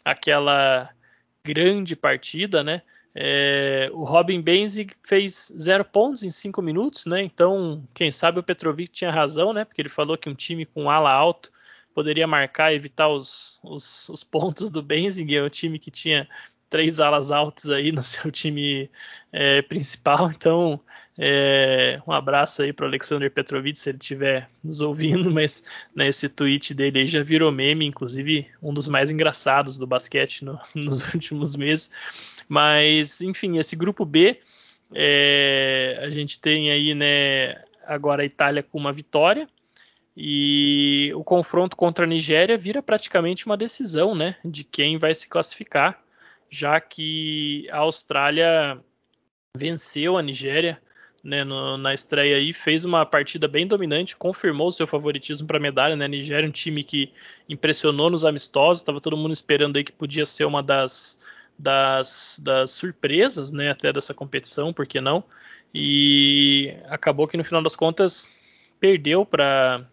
[0.03, 0.89] aquela
[1.41, 2.81] grande partida, né?
[3.15, 7.23] É, o Robin Benzig fez zero pontos em cinco minutos, né?
[7.23, 9.63] Então, quem sabe o Petrovic tinha razão, né?
[9.63, 11.53] Porque ele falou que um time com ala alto
[11.93, 16.27] poderia marcar e evitar os, os, os pontos do Benzing, é o time que tinha
[16.69, 18.89] três alas altas aí no seu time
[19.31, 20.29] é, principal.
[20.29, 20.79] Então,
[21.17, 26.29] é, um abraço aí para Alexander Petrovic se ele estiver nos ouvindo, mas né, esse
[26.29, 31.55] tweet dele já virou meme, inclusive um dos mais engraçados do basquete no, nos últimos
[31.55, 31.91] meses.
[32.47, 34.39] Mas, enfim, esse grupo B,
[34.95, 39.47] é, a gente tem aí, né, agora a Itália com uma vitória,
[40.21, 45.29] e o confronto contra a Nigéria vira praticamente uma decisão né, de quem vai se
[45.29, 46.01] classificar,
[46.49, 48.79] já que a Austrália
[49.55, 50.81] venceu a Nigéria
[51.23, 55.61] né, no, na estreia aí, fez uma partida bem dominante, confirmou seu favoritismo para a
[55.61, 55.95] medalha.
[55.95, 56.05] Né?
[56.05, 57.11] A Nigéria um time que
[57.47, 61.19] impressionou nos amistosos, estava todo mundo esperando aí que podia ser uma das,
[61.57, 65.23] das, das surpresas né, até dessa competição, por que não?
[65.73, 68.27] E acabou que no final das contas
[68.79, 69.85] perdeu para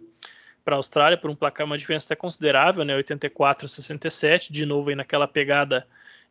[0.64, 4.66] para a Austrália por um placar, uma diferença até considerável, né, 84 a 67, de
[4.66, 5.86] novo aí naquela pegada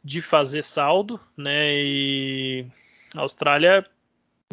[0.06, 2.68] de fazer saldo, né, e
[3.16, 3.84] a Austrália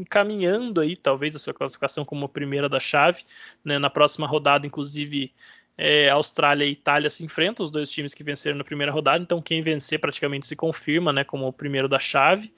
[0.01, 3.23] encaminhando aí talvez a sua classificação como a primeira da chave,
[3.63, 5.31] né, na próxima rodada, inclusive
[5.77, 9.43] é, Austrália e Itália se enfrentam, os dois times que venceram na primeira rodada, então
[9.43, 12.51] quem vencer praticamente se confirma, né, como o primeiro da chave,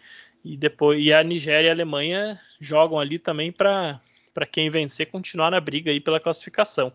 [0.45, 4.01] e depois e a Nigéria e a Alemanha jogam ali também para
[4.33, 6.93] para quem vencer continuar na briga aí pela classificação.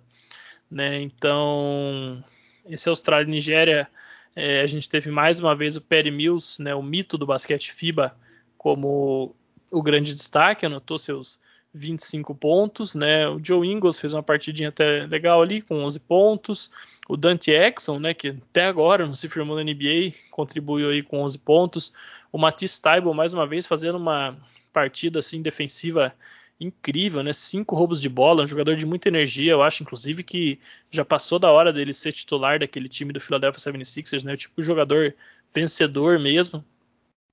[0.70, 1.02] Né?
[1.02, 2.22] Então,
[2.66, 3.90] esse Austrália e Nigéria,
[4.36, 7.72] é, a gente teve mais uma vez o Perry Mills, né, o mito do basquete
[7.72, 8.16] FIBA,
[8.58, 9.36] como
[9.72, 11.40] o grande destaque, anotou seus
[11.74, 13.28] 25 pontos, né?
[13.30, 16.72] O Joe Ingles fez uma partidinha até legal ali com 11 pontos.
[17.08, 21.22] O Dante Exxon, né, que até agora não se firmou na NBA, contribuiu aí com
[21.22, 21.94] 11 pontos.
[22.32, 24.38] O Matisse Taibo mais uma vez fazendo uma
[24.74, 26.14] partida assim defensiva
[26.60, 27.32] incrível, né?
[27.32, 29.52] Cinco roubos de bola, um jogador de muita energia.
[29.52, 30.60] Eu acho, inclusive, que
[30.92, 34.34] já passou da hora dele ser titular daquele time do Philadelphia 76ers, né?
[34.34, 35.16] O tipo jogador
[35.54, 36.64] vencedor mesmo.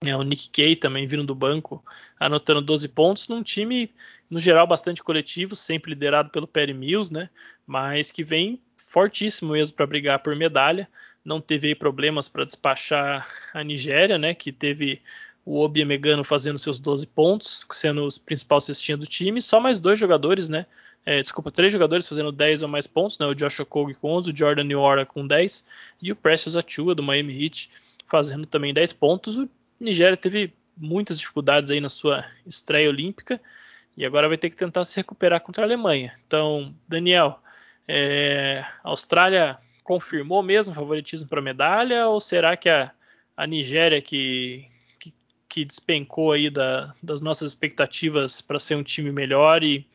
[0.04, 1.82] É, o Nick Kay também vindo do banco,
[2.20, 3.90] anotando 12 pontos, num time,
[4.28, 7.30] no geral, bastante coletivo, sempre liderado pelo Perry Mills, né?
[7.66, 10.88] Mas que vem fortíssimo mesmo para brigar por medalha.
[11.24, 14.34] Não teve problemas para despachar a Nigéria, né?
[14.34, 15.02] Que teve
[15.46, 19.78] o Obi Megano fazendo seus 12 pontos, sendo o principal cestinha do time, só mais
[19.78, 20.66] dois jogadores, né?
[21.06, 23.26] É, desculpa, três jogadores fazendo 10 ou mais pontos, né?
[23.26, 25.64] O Josh Okogie com 11, o Jordan Niora com 10
[26.02, 27.70] e o Precious Achua do Miami Heat
[28.08, 29.38] fazendo também 10 pontos.
[29.38, 33.40] O Nigéria teve muitas dificuldades aí na sua estreia olímpica
[33.96, 36.12] e agora vai ter que tentar se recuperar contra a Alemanha.
[36.26, 37.40] Então, Daniel,
[37.86, 42.90] é, a Austrália confirmou mesmo o favoritismo para medalha ou será que a,
[43.36, 44.66] a Nigéria que,
[45.56, 49.86] que, despencou aí da, das nossas expectativas para ser um time melhor e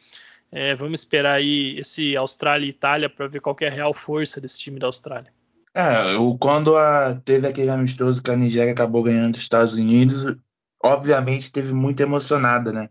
[0.52, 4.42] é, vamos esperar aí esse Austrália e Itália para ver qual é a real força
[4.42, 5.32] desse time da Austrália.
[5.74, 10.36] É, o, quando a, teve aquele amistoso que a Nigéria acabou ganhando dos Estados Unidos,
[10.84, 12.90] obviamente teve muito emocionada, né?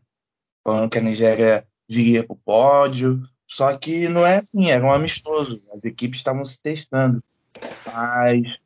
[0.65, 4.93] Falando que a Nigéria viria para o pódio, só que não é assim, era um
[4.93, 5.61] amistoso.
[5.75, 7.23] As equipes estavam se testando.
[7.85, 8.59] Mas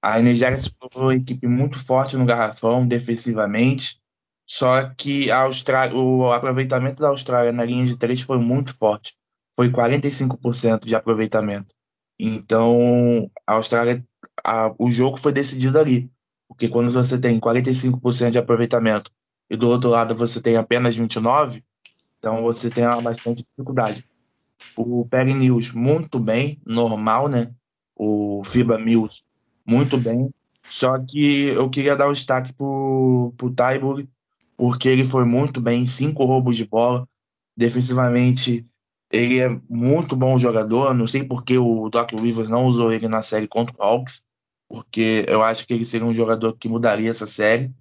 [0.00, 4.00] a Nigéria se provou uma equipe muito forte no garrafão, defensivamente.
[4.46, 9.14] Só que a Austrália, o aproveitamento da Austrália na linha de três foi muito forte.
[9.54, 11.74] Foi 45% de aproveitamento.
[12.18, 14.04] Então, a Austrália,
[14.44, 16.10] a, o jogo foi decidido ali.
[16.48, 19.10] Porque quando você tem 45% de aproveitamento
[19.50, 21.62] e do outro lado você tem apenas 29%,
[22.18, 24.04] então você tem uma bastante dificuldade.
[24.76, 27.52] O Perry News, muito bem, normal, né?
[27.94, 29.22] O FIBA Mills,
[29.68, 30.32] muito bem.
[30.68, 34.08] Só que eu queria dar um destaque pro, pro Tybury,
[34.56, 37.06] porque ele foi muito bem, cinco roubos de bola.
[37.56, 38.66] Defensivamente,
[39.10, 40.94] ele é muito bom jogador.
[40.94, 44.22] Não sei por que o Doc Rivers não usou ele na série contra o Hawks,
[44.68, 47.72] porque eu acho que ele seria um jogador que mudaria essa série.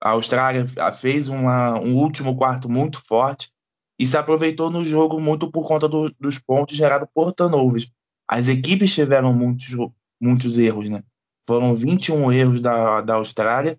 [0.00, 0.66] A Austrália
[1.00, 3.50] fez uma, um último quarto muito forte
[3.98, 7.90] e se aproveitou no jogo muito por conta do, dos pontos gerados por turnovers.
[8.28, 9.68] As equipes tiveram muitos,
[10.20, 11.02] muitos erros, né?
[11.46, 13.78] Foram 21 erros da, da Austrália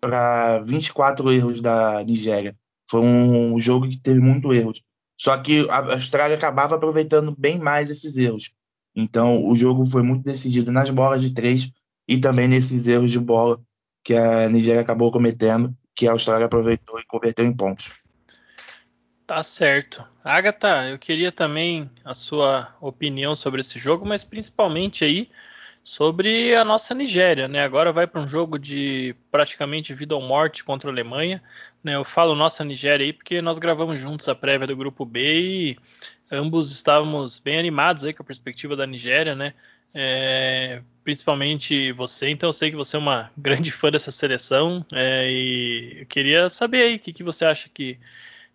[0.00, 2.56] para 24 erros da Nigéria.
[2.90, 4.82] Foi um jogo que teve muitos erros.
[5.16, 8.50] Só que a Austrália acabava aproveitando bem mais esses erros.
[8.94, 11.70] Então o jogo foi muito decidido nas bolas de três
[12.08, 13.60] e também nesses erros de bola
[14.02, 17.92] que a Nigéria acabou cometendo, que a Austrália aproveitou e converteu em pontos.
[19.26, 20.04] Tá certo.
[20.24, 25.28] Agatha, eu queria também a sua opinião sobre esse jogo, mas principalmente aí
[25.82, 27.62] sobre a nossa Nigéria, né?
[27.62, 31.42] Agora vai para um jogo de praticamente vida ou morte contra a Alemanha.
[31.82, 31.96] Né?
[31.96, 35.78] Eu falo nossa Nigéria aí porque nós gravamos juntos a prévia do grupo B e
[36.30, 39.54] ambos estávamos bem animados aí com a perspectiva da Nigéria, né?
[39.92, 45.28] É, principalmente você, então eu sei que você é uma grande fã dessa seleção é,
[45.28, 47.98] e eu queria saber aí o que, que você acha que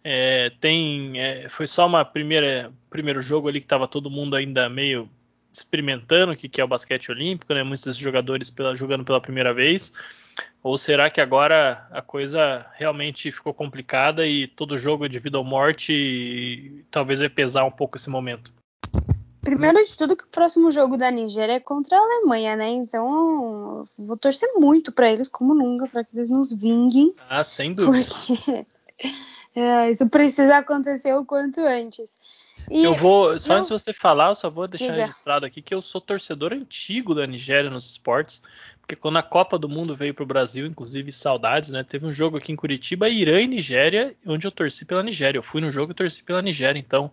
[0.02, 4.70] é, tem, é, foi só uma primeira primeiro jogo ali que estava todo mundo ainda
[4.70, 5.10] meio
[5.58, 7.64] experimentando o que, que é o basquete olímpico, né?
[7.64, 9.94] Muitos desses jogadores pela, jogando pela primeira vez.
[10.62, 15.38] Ou será que agora a coisa realmente ficou complicada e todo jogo é de vida
[15.38, 18.52] ou morte e talvez vai pesar um pouco esse momento?
[19.42, 22.68] Primeiro de tudo que o próximo jogo da Nigéria é contra a Alemanha, né?
[22.68, 27.14] Então vou torcer muito para eles, como nunca, para que eles nos vinguem.
[27.30, 28.08] Ah, sem dúvida.
[28.08, 28.66] Porque
[29.56, 32.18] é, isso precisa acontecer o quanto antes.
[32.70, 33.56] E eu vou, só não...
[33.58, 35.06] antes de você falar, eu só vou deixar Diga.
[35.06, 38.42] registrado aqui que eu sou torcedor antigo da Nigéria nos esportes,
[38.82, 41.84] porque quando a Copa do Mundo veio para o Brasil, inclusive saudades, né?
[41.84, 45.40] Teve um jogo aqui em Curitiba, Irã e Nigéria, onde eu torci pela Nigéria.
[45.40, 47.12] Eu fui no jogo e torci pela Nigéria, então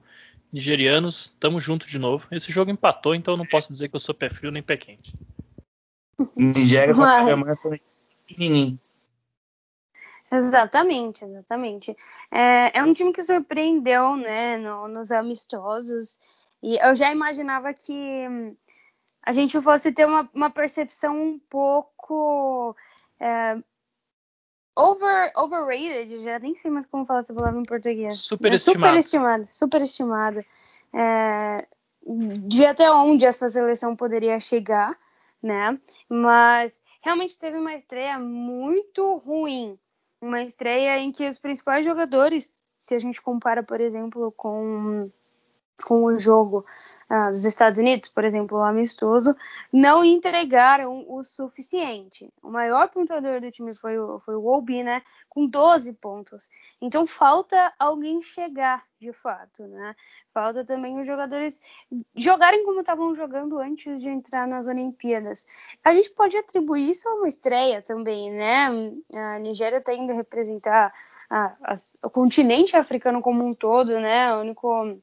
[0.52, 2.26] nigerianos, tamo junto de novo.
[2.30, 4.76] Esse jogo empatou, então eu não posso dizer que eu sou pé frio nem pé
[4.76, 5.14] quente.
[6.36, 7.80] Nigéria com a Alemanha foi
[8.28, 8.78] pequenininho.
[10.32, 11.94] Exatamente, exatamente.
[12.30, 16.18] É, é um time que surpreendeu, né, no, nos amistosos.
[16.62, 18.26] E eu já imaginava que
[19.22, 22.74] a gente fosse ter uma, uma percepção um pouco
[23.20, 23.58] é,
[24.74, 28.18] over, overrated, já nem sei mais como falar essa palavra em português.
[28.18, 28.78] Superestimada.
[28.78, 30.46] É, superestimada, superestimada.
[30.94, 31.68] É,
[32.46, 34.98] de até onde essa seleção poderia chegar,
[35.42, 35.78] né?
[36.08, 39.78] Mas realmente teve uma estreia muito ruim
[40.22, 45.10] uma estreia em que os principais jogadores, se a gente compara, por exemplo, com
[45.84, 46.64] com o jogo
[47.10, 49.34] uh, dos Estados Unidos, por exemplo, o amistoso,
[49.72, 52.32] não entregaram o suficiente.
[52.42, 56.48] O maior pontuador do time foi o, foi o Obi, né, com 12 pontos.
[56.80, 59.94] Então falta alguém chegar, de fato, né?
[60.32, 61.60] Falta também os jogadores
[62.14, 65.46] jogarem como estavam jogando antes de entrar nas Olimpíadas.
[65.84, 68.66] A gente pode atribuir isso a uma estreia também, né?
[69.14, 70.92] A Nigéria está indo representar
[71.28, 71.74] a, a,
[72.04, 74.34] o continente africano como um todo, né?
[74.36, 74.98] O único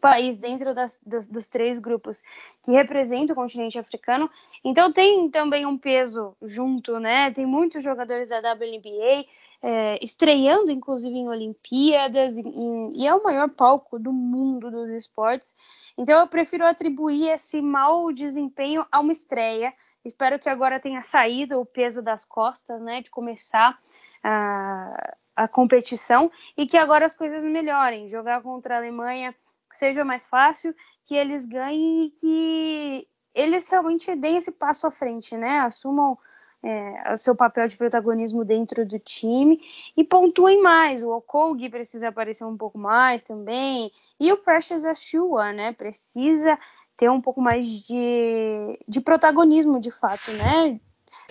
[0.00, 2.22] país dentro das, dos, dos, três grupos
[2.62, 4.30] que representa o continente africano.
[4.64, 7.30] Então tem também um peso junto, né?
[7.30, 9.26] Tem muitos jogadores da WNBA
[9.62, 15.54] é, estreando, inclusive em Olimpíadas, em, e é o maior palco do mundo dos esportes.
[15.96, 19.72] Então eu prefiro atribuir esse mau desempenho a uma estreia.
[20.04, 23.02] Espero que agora tenha saído o peso das costas, né?
[23.02, 23.78] De começar
[24.22, 28.08] a, a competição e que agora as coisas melhorem.
[28.08, 29.34] Jogar contra a Alemanha
[29.76, 35.36] seja mais fácil, que eles ganhem e que eles realmente deem esse passo à frente,
[35.36, 35.60] né?
[35.60, 36.18] Assumam
[36.62, 39.60] é, o seu papel de protagonismo dentro do time
[39.96, 41.02] e pontuem mais.
[41.02, 43.90] O Okogi precisa aparecer um pouco mais também.
[44.18, 45.72] E o Precious Ashua, né?
[45.72, 46.58] Precisa
[46.96, 50.80] ter um pouco mais de, de protagonismo de fato, né?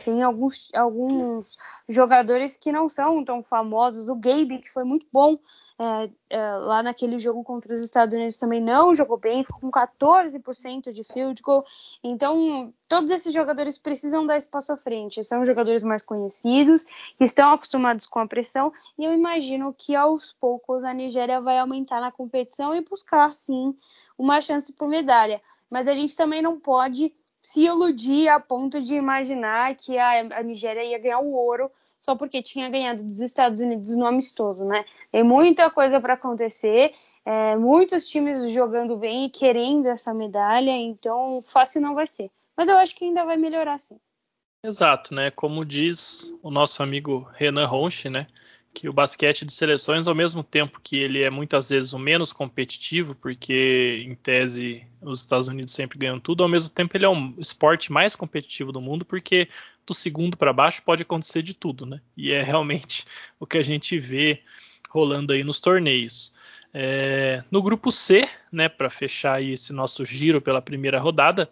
[0.04, 1.58] Tem alguns, alguns
[1.88, 4.08] jogadores que não são tão famosos.
[4.08, 5.38] O Gabe, que foi muito bom
[5.80, 9.72] é, é, lá naquele jogo contra os Estados Unidos, também não jogou bem, ficou com
[9.72, 11.66] 14% de field goal.
[12.04, 15.24] Então, todos esses jogadores precisam dar espaço à frente.
[15.24, 16.84] São jogadores mais conhecidos,
[17.18, 21.60] que estão acostumados com a pressão, e eu imagino que aos poucos a Nigéria vai
[21.60, 23.76] aumentar na competição e buscar, sim,
[24.18, 25.42] uma chance por medalha.
[25.70, 30.44] Mas a gente também não pode se iludir a ponto de imaginar que a, a
[30.44, 34.86] Nigéria ia ganhar o ouro só porque tinha ganhado dos Estados Unidos no amistoso, né?
[35.12, 36.92] Tem muita coisa para acontecer,
[37.26, 42.32] é, muitos times jogando bem e querendo essa medalha, então fácil não vai ser.
[42.56, 44.00] Mas eu acho que ainda vai melhorar sim.
[44.64, 45.32] Exato, né?
[45.32, 48.28] Como diz o nosso amigo Renan Ronche, né?
[48.74, 52.32] Que o basquete de seleções, ao mesmo tempo que ele é muitas vezes o menos
[52.32, 57.10] competitivo, porque em tese os Estados Unidos sempre ganham tudo, ao mesmo tempo ele é
[57.10, 59.48] um esporte mais competitivo do mundo, porque
[59.86, 62.00] do segundo para baixo pode acontecer de tudo, né?
[62.16, 63.06] E é realmente
[63.40, 64.42] o que a gente vê
[64.90, 66.32] rolando aí nos torneios.
[66.72, 71.50] É, no grupo C, né, para fechar esse nosso giro pela primeira rodada,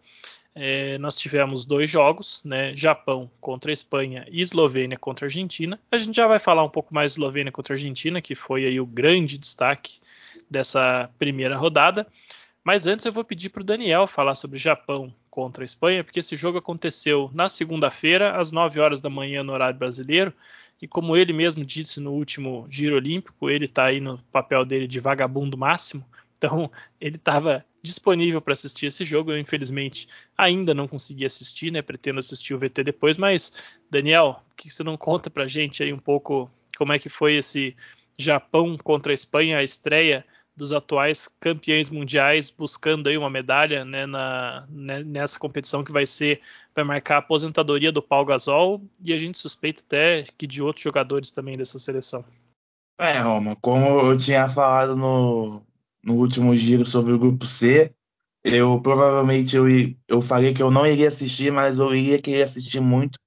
[0.60, 2.76] é, nós tivemos dois jogos, né?
[2.76, 5.80] Japão contra Espanha e Eslovênia contra Argentina.
[5.92, 8.80] A gente já vai falar um pouco mais de Eslovênia contra Argentina, que foi aí
[8.80, 10.00] o grande destaque
[10.50, 12.08] dessa primeira rodada.
[12.64, 16.36] Mas antes eu vou pedir para o Daniel falar sobre Japão contra Espanha, porque esse
[16.36, 20.34] jogo aconteceu na segunda-feira, às 9 horas da manhã no horário brasileiro.
[20.82, 24.88] E como ele mesmo disse no último Giro Olímpico, ele está aí no papel dele
[24.88, 26.04] de vagabundo máximo.
[26.38, 29.32] Então ele estava disponível para assistir esse jogo.
[29.32, 30.08] Eu, infelizmente,
[30.38, 31.82] ainda não consegui assistir, né?
[31.82, 33.52] Pretendo assistir o VT depois, mas,
[33.90, 37.36] Daniel, o que você não conta pra gente aí um pouco como é que foi
[37.36, 37.76] esse
[38.18, 40.26] Japão contra a Espanha, a estreia
[40.56, 46.08] dos atuais campeões mundiais buscando aí uma medalha né, na, né, nessa competição que vai
[46.08, 46.42] ser
[46.74, 50.84] vai marcar a aposentadoria do Paul Gasol e a gente suspeita até que de outros
[50.84, 52.26] jogadores também dessa seleção.
[53.00, 55.62] É, Roma, como eu tinha falado no,
[56.04, 57.94] no último giro sobre o grupo C.
[58.44, 59.66] Eu provavelmente eu,
[60.08, 63.20] eu falei que eu não iria assistir, mas eu iria querer assistir muito,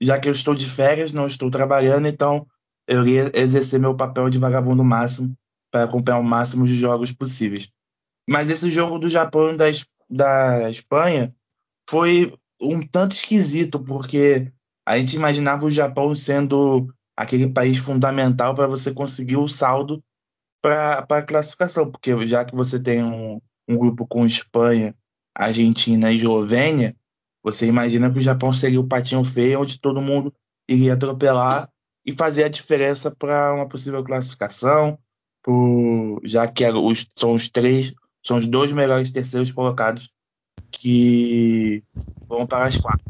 [0.00, 2.46] já que eu estou de férias, não estou trabalhando, então
[2.86, 5.34] eu iria exercer meu papel de vagabundo máximo
[5.70, 7.68] para acompanhar o máximo de jogos possíveis.
[8.28, 9.66] Mas esse jogo do Japão e da,
[10.10, 11.34] da Espanha
[11.88, 14.52] foi um tanto esquisito, porque
[14.86, 20.02] a gente imaginava o Japão sendo aquele país fundamental para você conseguir o saldo
[20.62, 24.94] para a classificação, porque já que você tem um, um grupo com Espanha,
[25.34, 26.96] Argentina e Eslovênia,
[27.42, 30.32] você imagina que o Japão seria o patinho feio, onde todo mundo
[30.68, 31.68] iria atropelar
[32.06, 34.96] e fazer a diferença para uma possível classificação,
[35.42, 37.92] por, já que os, são os três,
[38.24, 40.10] são os dois melhores terceiros colocados
[40.70, 41.82] que
[42.28, 43.04] vão para as quatro.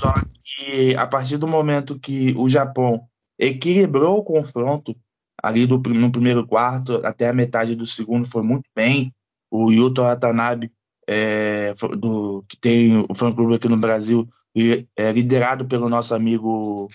[0.00, 0.12] Só
[0.42, 3.06] que a partir do momento que o Japão
[3.38, 4.96] equilibrou o confronto,
[5.42, 9.12] ali do, no primeiro quarto até a metade do segundo foi muito bem.
[9.50, 10.72] O Yuto Watanabe,
[11.06, 16.88] é, do, que tem o fã-clube aqui no Brasil, e, é, liderado pelo nosso amigo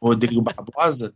[0.00, 1.12] Rodrigo Barbosa,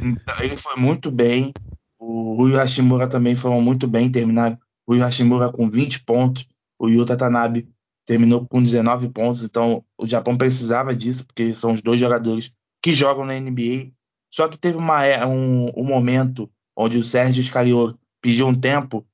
[0.00, 1.52] então, ele foi muito bem.
[1.98, 6.88] O Rui Hashimura também foram muito bem, terminaram o Rui Hashimura com 20 pontos, o
[6.88, 7.68] Yuta Watanabe
[8.06, 12.92] terminou com 19 pontos, então o Japão precisava disso, porque são os dois jogadores que
[12.92, 13.92] jogam na NBA
[14.38, 19.04] só que teve uma, é, um, um momento onde o Sérgio Scariolo pediu um tempo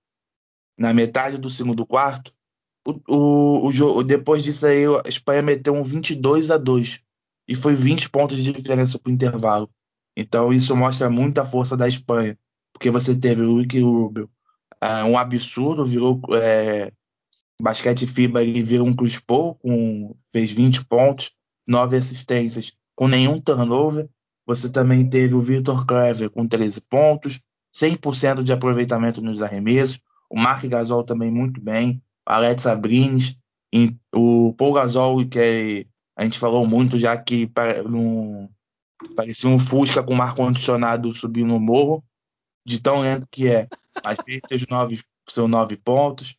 [0.79, 2.31] na metade do segundo quarto.
[2.87, 7.03] O, o, o depois disso aí, a Espanha meteu um 22 a 2
[7.49, 9.71] e foi 20 pontos de diferença para o intervalo.
[10.15, 12.39] Então isso mostra muita força da Espanha,
[12.71, 14.29] porque você teve o Ricky Rubio,
[14.79, 16.93] é, um absurdo, virou é,
[17.59, 21.33] basquete FIBA, ele virou um Chris Paul, com, fez 20 pontos,
[21.67, 24.07] 9 assistências, com nenhum turnover.
[24.47, 27.41] Você também teve o Victor Clever com 13 pontos,
[27.75, 33.37] 100% de aproveitamento nos arremessos, o Mark Gasol também muito bem, o Alex Sabrines,
[34.15, 35.87] o Paul Gasol, que é,
[36.17, 37.51] a gente falou muito já que
[39.17, 42.05] parecia um Fusca com ar-condicionado subindo no morro,
[42.65, 43.69] de tão lento que é.
[44.05, 46.37] Mas fez seus nove, seus nove pontos.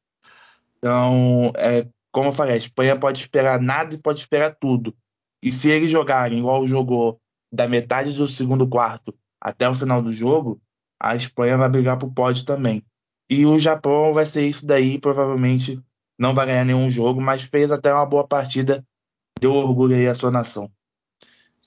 [0.77, 4.95] Então, é, como eu falei, a Espanha pode esperar nada e pode esperar tudo.
[5.43, 7.19] E se eles jogarem igual jogou
[7.55, 10.61] da metade do segundo quarto até o final do jogo,
[10.99, 12.83] a Espanha vai brigar pro pódio também.
[13.29, 15.81] E o Japão vai ser isso daí, provavelmente
[16.17, 18.85] não vai ganhar nenhum jogo, mas fez até uma boa partida,
[19.39, 20.71] deu orgulho aí à sua nação.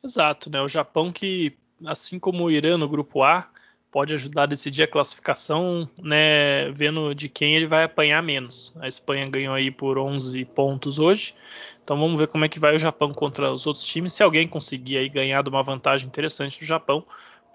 [0.02, 0.60] Exato, né?
[0.60, 3.48] O Japão que, assim como o Irã no grupo A,
[3.90, 8.74] pode ajudar a decidir a classificação, né, vendo de quem ele vai apanhar menos.
[8.80, 11.34] A Espanha ganhou aí por 11 pontos hoje,
[11.82, 14.12] então vamos ver como é que vai o Japão contra os outros times.
[14.12, 17.04] Se alguém conseguir aí ganhar de uma vantagem interessante do Japão,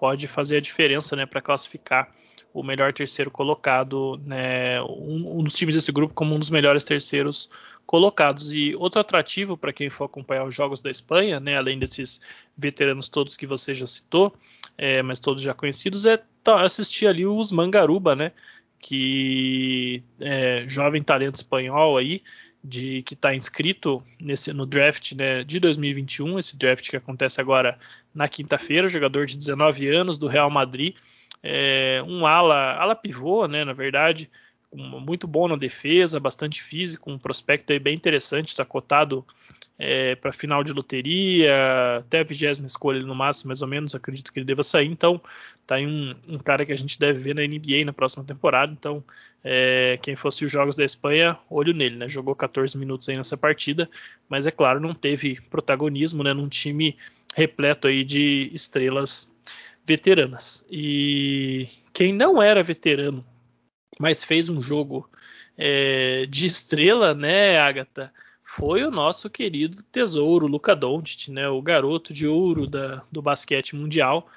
[0.00, 2.12] pode fazer a diferença, né, para classificar
[2.52, 6.84] o melhor terceiro colocado, né, um, um, dos times desse grupo como um dos melhores
[6.84, 7.50] terceiros
[7.84, 8.52] colocados.
[8.52, 12.20] E outro atrativo para quem for acompanhar os jogos da Espanha, né, além desses
[12.56, 14.32] veteranos todos que você já citou,
[14.76, 18.32] é, mas todos já conhecidos, é assistir ali os Mangaruba, né,
[18.78, 22.22] que é jovem talento espanhol aí,
[22.62, 27.78] de que está inscrito nesse, no draft né, de 2021, esse draft que acontece agora
[28.14, 30.94] na quinta-feira, jogador de 19 anos do Real Madrid
[31.46, 34.30] é, um ala, ala pivô, né, na verdade,
[34.74, 39.24] muito bom na defesa, bastante físico, um prospecto aí bem interessante, está cotado
[39.78, 44.32] é, para final de loteria, até a vigésima escolha no máximo, mais ou menos, acredito
[44.32, 45.20] que ele deva sair, então
[45.66, 48.72] tá aí um, um cara que a gente deve ver na NBA na próxima temporada,
[48.72, 49.02] então
[49.42, 53.36] é, quem fosse os jogos da Espanha, olho nele, né, jogou 14 minutos aí nessa
[53.36, 53.88] partida,
[54.28, 56.96] mas é claro, não teve protagonismo, né, num time
[57.34, 59.34] repleto aí de estrelas
[59.84, 60.64] veteranas.
[60.70, 63.24] E quem não era veterano,
[63.98, 65.08] mas fez um jogo
[65.56, 68.12] é, de estrela, né, Agatha?
[68.44, 73.74] Foi o nosso querido tesouro, Luka Doncic, né, o garoto de ouro da, do basquete
[73.74, 74.28] mundial,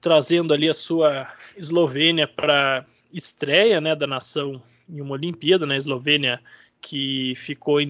[0.00, 6.40] trazendo ali a sua Eslovênia para estreia, né, da nação em uma Olimpíada, né, Eslovênia
[6.80, 7.86] que ficou é,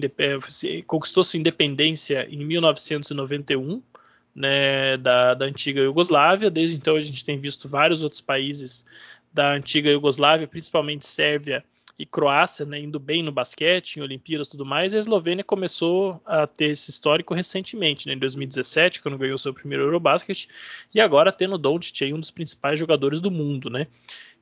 [0.85, 3.81] conquistou sua independência em 1991
[4.33, 6.49] né, da, da antiga Iugoslávia.
[6.49, 8.85] Desde então a gente tem visto vários outros países
[9.37, 11.63] da antiga Iugoslávia, principalmente Sérvia
[11.97, 14.93] e Croácia, né, indo bem no basquete, em Olimpíadas e tudo mais.
[14.93, 19.53] E a Eslovênia começou a ter esse histórico recentemente, né, em 2017, quando ganhou seu
[19.53, 20.47] primeiro Eurobasket,
[20.93, 23.85] e agora tendo Doncic aí um dos principais jogadores do mundo, né?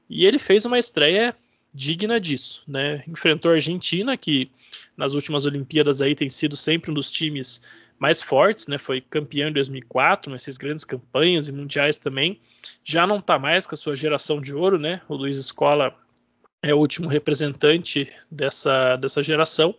[0.09, 1.35] E ele fez uma estreia
[1.75, 3.03] digna disso, né?
[3.05, 4.49] Enfrentou a Argentina, que
[4.95, 7.61] nas últimas Olimpíadas aí tem sido sempre um dos times
[7.99, 8.77] mais fortes, né?
[8.77, 12.39] Foi campeão em 2004, nessas grandes campanhas e mundiais também.
[12.81, 15.01] Já não está mais com a sua geração de ouro, né?
[15.09, 15.93] O Luiz Escola
[16.61, 19.75] é o último representante dessa, dessa geração.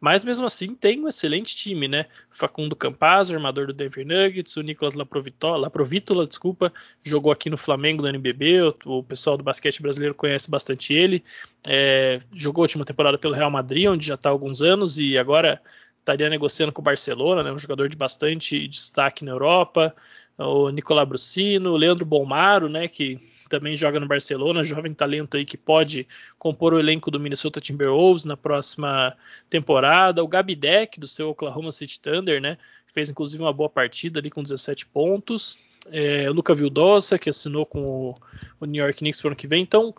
[0.00, 2.06] Mas mesmo assim tem um excelente time, né?
[2.30, 6.72] Facundo Campazzo, armador do Denver Nuggets, o Nicolas Laprovítola, desculpa,
[7.04, 11.22] jogou aqui no Flamengo no NBB, o, o pessoal do basquete brasileiro conhece bastante ele.
[11.66, 15.18] É, jogou a última temporada pelo Real Madrid, onde já está há alguns anos, e
[15.18, 15.60] agora
[15.98, 19.94] estaria negociando com o Barcelona, né, um jogador de bastante destaque na Europa,
[20.38, 23.20] o Nicolás Brucino, o Leandro Bolmaro, né, que
[23.50, 26.06] também joga no Barcelona, jovem talento aí que pode
[26.38, 29.14] compor o elenco do Minnesota Timberwolves na próxima
[29.50, 34.20] temporada, o Gabi Deck do seu Oklahoma City Thunder, né, fez inclusive uma boa partida
[34.20, 35.58] ali com 17 pontos,
[35.90, 38.14] é, Luca Vildosa, que assinou com o,
[38.60, 39.94] o New York Knicks para o ano que vem, então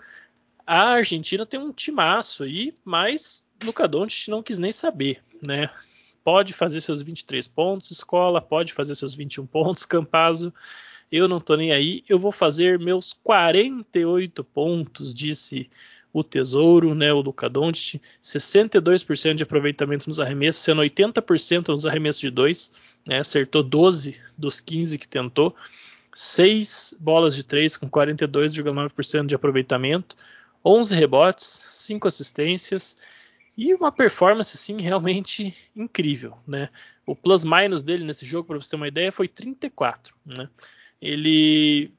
[0.65, 5.69] a Argentina tem um timaço aí, mas Luca Doncic não quis nem saber, né?
[6.23, 10.53] pode fazer seus 23 pontos, escola pode fazer seus 21 pontos, Campazzo,
[11.11, 15.69] eu não tô nem aí, eu vou fazer meus 48 pontos, disse
[16.13, 22.21] o Tesouro, né, o Luca Doncic, 62% de aproveitamento nos arremessos, sendo 80% nos arremessos
[22.21, 22.71] de 2,
[23.05, 25.55] né, acertou 12 dos 15 que tentou,
[26.13, 30.15] 6 bolas de 3 com 42,9% de aproveitamento,
[30.63, 32.97] 11 rebotes, 5 assistências,
[33.57, 36.69] e uma performance, sim, realmente incrível, né?
[37.05, 40.49] O plus-minus dele nesse jogo, para você ter uma ideia, foi 34, né?
[41.01, 41.91] Ele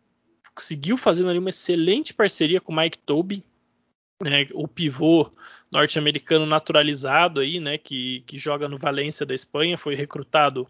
[0.54, 3.42] conseguiu fazendo ali uma excelente parceria com o Mike Tobey,
[4.22, 5.30] né, o pivô
[5.70, 10.68] norte-americano naturalizado aí, né, que, que joga no Valência da Espanha, foi recrutado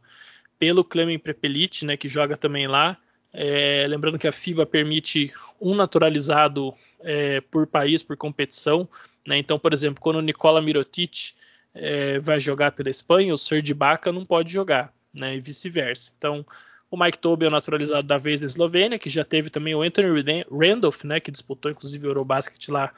[0.59, 2.97] pelo Clemen Prepelic, né, que joga também lá.
[3.33, 8.89] É, lembrando que a FIBA permite um naturalizado é, por país, por competição.
[9.27, 9.39] Né?
[9.39, 11.33] Então, por exemplo, quando o Nicola Mirotic
[11.75, 15.35] é, vai jogar pela Espanha, o Serge Baca não pode jogar, né?
[15.37, 16.13] e vice-versa.
[16.17, 16.47] Então,
[16.93, 19.81] o Mike Tobey é o naturalizado da vez da Eslovênia, que já teve também o
[19.81, 22.93] Anthony Randolph, né, que disputou inclusive o Eurobasket lá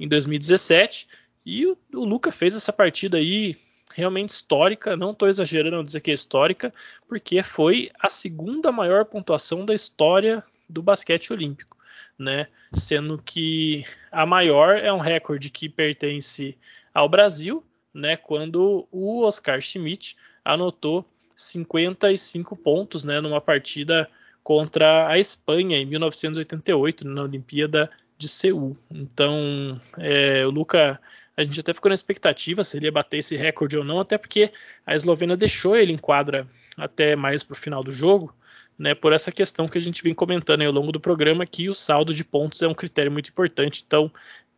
[0.00, 1.06] em 2017.
[1.46, 3.56] E o, o Luca fez essa partida aí
[3.94, 6.74] realmente histórica, não estou exagerando ao dizer que é histórica,
[7.08, 11.76] porque foi a segunda maior pontuação da história do basquete olímpico,
[12.18, 12.48] né?
[12.74, 16.58] Sendo que a maior é um recorde que pertence
[16.92, 18.16] ao Brasil, né?
[18.16, 21.06] Quando o Oscar Schmidt anotou
[21.36, 23.20] 55 pontos, né?
[23.20, 24.08] Numa partida
[24.42, 28.76] contra a Espanha em 1988 na Olimpíada de Seul.
[28.90, 31.00] Então, é, o Luca
[31.36, 34.16] a gente até ficou na expectativa se ele ia bater esse recorde ou não, até
[34.16, 34.50] porque
[34.86, 38.34] a Eslovênia deixou ele em quadra até mais para o final do jogo,
[38.78, 41.74] né, por essa questão que a gente vem comentando ao longo do programa, que o
[41.74, 43.84] saldo de pontos é um critério muito importante.
[43.86, 44.10] Então,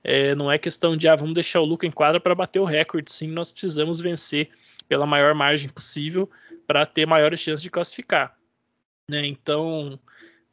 [0.04, 2.64] é, não é questão de ah, vamos deixar o Luca em quadra para bater o
[2.64, 3.10] recorde.
[3.10, 4.50] Sim, nós precisamos vencer
[4.88, 6.30] pela maior margem possível
[6.68, 8.36] para ter maiores chances de classificar.
[9.10, 9.26] Né?
[9.26, 9.98] Então,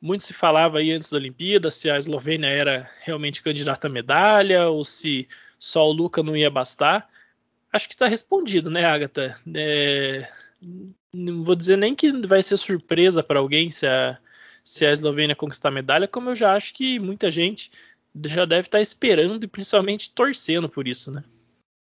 [0.02, 4.70] muito se falava aí antes da Olimpíada se a Eslovênia era realmente candidata à medalha
[4.70, 5.28] ou se
[5.60, 7.10] só o Luca não ia bastar.
[7.72, 9.38] Acho que está respondido, né, Agatha?
[9.54, 10.30] É,
[11.14, 14.18] não vou dizer nem que vai ser surpresa para alguém se a,
[14.64, 17.70] se a Eslovênia conquistar a medalha, como eu já acho que muita gente
[18.24, 21.26] já deve estar tá esperando e principalmente torcendo por isso, né?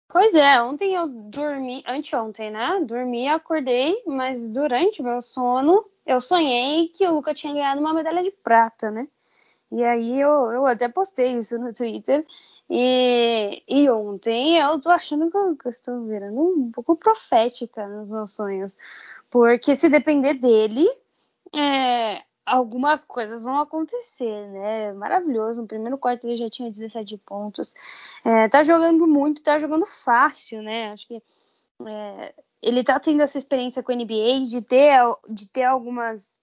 [0.08, 2.80] Pois é, ontem eu dormi, anteontem, né?
[2.84, 8.22] Dormi, acordei, mas durante meu sono eu sonhei que o Luca tinha ganhado uma medalha
[8.22, 9.06] de prata, né?
[9.70, 12.24] E aí eu, eu até postei isso no Twitter.
[12.70, 17.86] E, e ontem eu tô achando que eu, que eu estou virando um pouco profética
[17.86, 18.78] nos meus sonhos.
[19.30, 20.86] Porque se depender dele,
[21.54, 24.92] é, algumas coisas vão acontecer, né?
[24.92, 25.62] Maravilhoso.
[25.62, 27.74] No primeiro quarto ele já tinha 17 pontos.
[28.24, 30.92] É, tá jogando muito, tá jogando fácil, né?
[30.92, 31.22] Acho que
[31.86, 36.40] é, ele tá tendo essa experiência com a NBA de ter, de ter algumas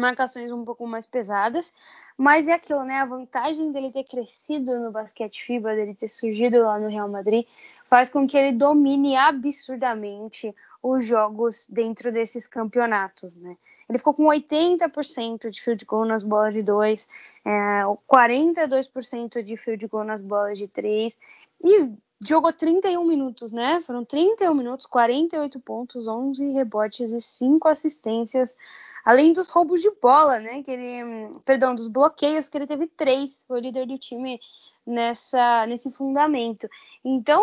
[0.00, 1.72] marcações um pouco mais pesadas,
[2.16, 2.98] mas é aquilo, né?
[2.98, 7.46] A vantagem dele ter crescido no basquete FIBA, dele ter surgido lá no Real Madrid,
[7.84, 13.56] faz com que ele domine absurdamente os jogos dentro desses campeonatos, né?
[13.88, 19.86] Ele ficou com 80% de field goal nas bolas de 2, é, 42% de field
[19.88, 21.18] goal nas bolas de 3
[21.64, 21.90] e
[22.22, 23.82] jogou 31 minutos, né?
[23.86, 28.56] Foram 31 minutos, 48 pontos, 11 rebotes e 5 assistências,
[29.04, 30.62] além dos roubos de bola, né?
[30.62, 34.38] Que ele, perdão, dos bloqueios que ele teve três, foi o líder do time
[34.86, 36.68] nessa nesse fundamento.
[37.02, 37.42] Então,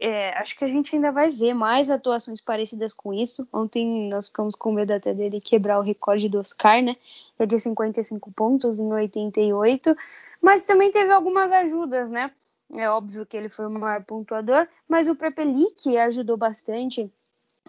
[0.00, 3.46] é, acho que a gente ainda vai ver mais atuações parecidas com isso.
[3.52, 6.96] Ontem nós ficamos com medo até dele quebrar o recorde do Oscar, né?
[7.38, 9.94] É de 55 pontos em 88,
[10.40, 12.30] mas também teve algumas ajudas, né?
[12.72, 17.10] É óbvio que ele foi o maior pontuador, mas o Prepelic ajudou bastante,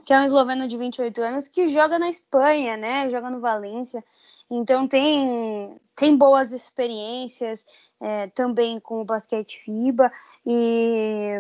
[0.04, 3.10] que é um esloveno de 28 anos que joga na Espanha, né?
[3.10, 4.04] Joga no Valência.
[4.50, 10.12] Então tem, tem boas experiências é, também com o basquete FIBA
[10.45, 11.34] e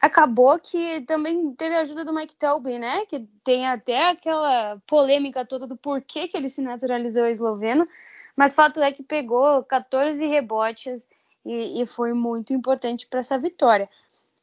[0.00, 3.04] acabou que também teve a ajuda do Mike Tobin, né?
[3.06, 7.86] Que tem até aquela polêmica toda do porquê que ele se naturalizou esloveno,
[8.34, 11.06] mas fato é que pegou 14 rebotes
[11.44, 13.88] e, e foi muito importante para essa vitória.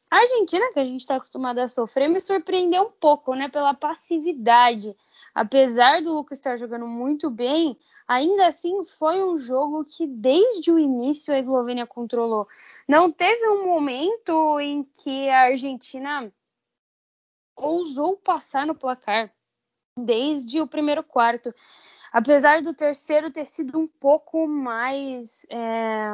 [0.09, 3.73] A Argentina, que a gente está acostumado a sofrer, me surpreendeu um pouco, né, pela
[3.73, 4.95] passividade.
[5.35, 7.77] Apesar do Lucas estar jogando muito bem,
[8.07, 12.47] ainda assim foi um jogo que desde o início a Eslovênia controlou.
[12.87, 16.31] Não teve um momento em que a Argentina
[17.53, 19.29] ousou passar no placar
[19.97, 21.53] desde o primeiro quarto.
[22.13, 26.11] Apesar do terceiro ter sido um pouco mais é,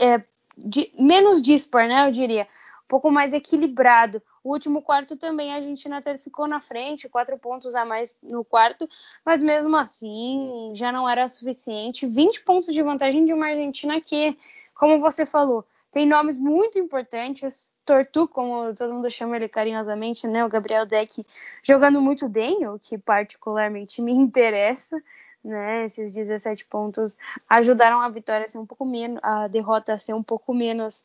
[0.00, 0.22] é,
[0.56, 2.06] de, menos dispar, né?
[2.06, 2.46] Eu diria.
[2.84, 4.22] Um pouco mais equilibrado.
[4.42, 8.42] O último quarto também a Argentina até ficou na frente, quatro pontos a mais no
[8.42, 8.88] quarto,
[9.24, 12.06] mas mesmo assim já não era suficiente.
[12.06, 14.38] 20 pontos de vantagem de uma Argentina que,
[14.74, 17.70] como você falou, tem nomes muito importantes.
[17.84, 20.44] Tortu, como todo mundo chama ele carinhosamente, né?
[20.44, 21.24] O Gabriel Deck
[21.62, 25.02] jogando muito bem, o que particularmente me interessa
[25.42, 25.84] né?
[25.84, 27.16] Esses 17 pontos
[27.48, 31.02] ajudaram a vitória a ser um pouco menos, a derrota a ser um pouco menos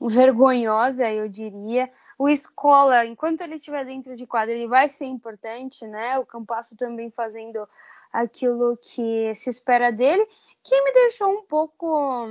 [0.00, 1.90] vergonhosa, eu diria.
[2.18, 6.18] O Escola, enquanto ele estiver dentro de quadra, ele vai ser importante, né?
[6.18, 7.66] O Campasso também fazendo
[8.12, 10.26] aquilo que se espera dele.
[10.62, 12.28] Quem me deixou um pouco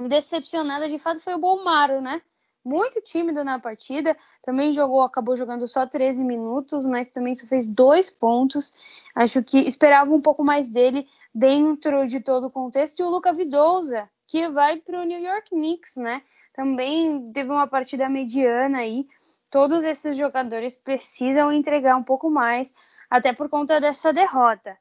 [0.00, 2.20] decepcionada de fato foi o Bolmaro, né?
[2.64, 4.16] muito tímido na partida.
[4.42, 9.04] Também jogou, acabou jogando só 13 minutos, mas também só fez dois pontos.
[9.14, 13.00] Acho que esperava um pouco mais dele dentro de todo o contexto.
[13.00, 16.22] E o Luca Vidouza, que vai para o New York Knicks, né?
[16.54, 19.06] Também teve uma partida mediana aí.
[19.50, 22.72] Todos esses jogadores precisam entregar um pouco mais,
[23.08, 24.76] até por conta dessa derrota.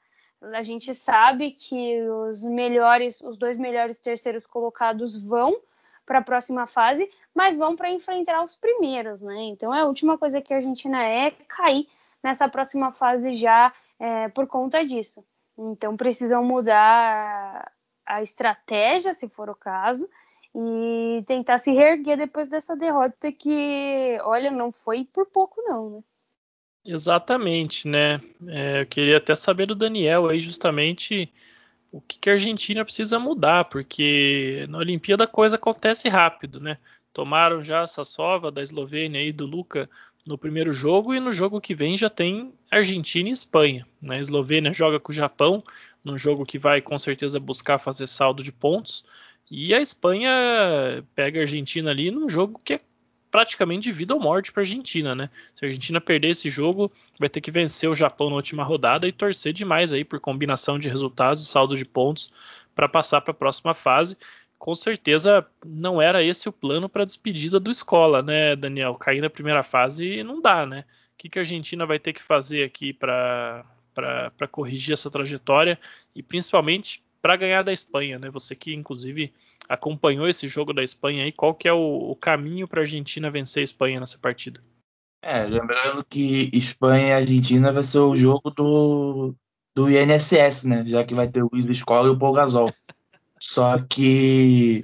[0.51, 5.57] A gente sabe que os melhores, os dois melhores terceiros colocados vão
[6.05, 9.43] para a próxima fase, mas vão para enfrentar os primeiros, né?
[9.43, 11.87] Então a última coisa que a Argentina é cair
[12.21, 15.23] nessa próxima fase já é, por conta disso.
[15.57, 17.71] Então precisam mudar
[18.05, 20.09] a estratégia, se for o caso,
[20.55, 26.03] e tentar se reerguer depois dessa derrota que, olha, não foi por pouco não, né?
[26.85, 28.19] Exatamente, né?
[28.47, 31.31] É, eu queria até saber do Daniel aí justamente
[31.91, 36.77] o que, que a Argentina precisa mudar, porque na Olimpíada a coisa acontece rápido, né?
[37.13, 39.89] Tomaram já essa sova da Eslovênia e do Luca
[40.25, 43.87] no primeiro jogo e no jogo que vem já tem Argentina e Espanha.
[44.01, 44.17] Né?
[44.17, 45.63] A Eslovênia joga com o Japão,
[46.03, 49.05] num jogo que vai com certeza buscar fazer saldo de pontos.
[49.51, 50.31] E a Espanha
[51.15, 52.81] pega a Argentina ali num jogo que é
[53.33, 55.27] praticamente de vida ou morte para a Argentina, né?
[55.55, 59.07] Se a Argentina perder esse jogo, vai ter que vencer o Japão na última rodada
[59.07, 62.31] e torcer demais aí por combinação de resultados e saldo de pontos
[62.75, 64.15] para passar para a próxima fase.
[64.59, 68.93] Com certeza não era esse o plano para a despedida do Escola, né, Daniel?
[68.93, 70.85] Cair na primeira fase não dá, né?
[71.15, 73.65] O que, que a Argentina vai ter que fazer aqui para
[74.51, 75.79] corrigir essa trajetória
[76.15, 78.29] e principalmente para ganhar da Espanha, né?
[78.29, 79.33] Você que inclusive
[79.67, 83.31] acompanhou esse jogo da Espanha aí, qual que é o, o caminho para a Argentina
[83.31, 84.61] vencer a Espanha nessa partida?
[85.21, 89.33] É, lembrando que Espanha e Argentina vai ser o jogo do,
[89.73, 90.85] do INSS, né?
[90.85, 92.73] Já que vai ter o Luiz Escola e o Paul Gasol.
[93.39, 94.83] Só que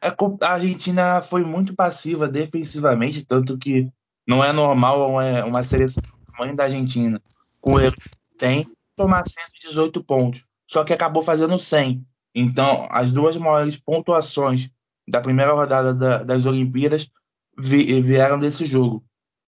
[0.00, 3.88] a Argentina foi muito passiva defensivamente, tanto que
[4.26, 7.20] não é normal uma, uma seleção do tamanho da Argentina,
[7.60, 7.78] com o
[8.38, 12.02] tem, tomar 118 pontos só que acabou fazendo 100.
[12.34, 14.70] Então, as duas maiores pontuações
[15.08, 17.10] da primeira rodada da, das Olimpíadas
[17.58, 19.04] vi, vieram desse jogo.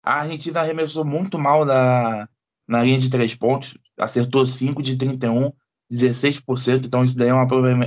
[0.03, 2.29] A Argentina arremessou muito mal na,
[2.67, 5.53] na linha de três pontos, acertou 5 de 31,
[5.93, 7.41] 16%, então isso daí é um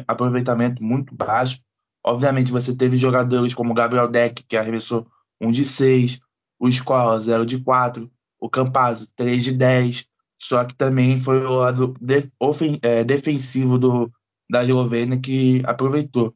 [0.07, 1.61] aproveitamento muito baixo.
[2.03, 5.07] Obviamente, você teve jogadores como Gabriel Deck, que arremessou
[5.39, 6.19] 1 de 6,
[6.59, 10.07] o Escola 0 de 4, o Campazzo 3 de 10,
[10.41, 14.11] só que também foi o lado de, ofen, é, defensivo do,
[14.51, 16.35] da Eslovênia que aproveitou.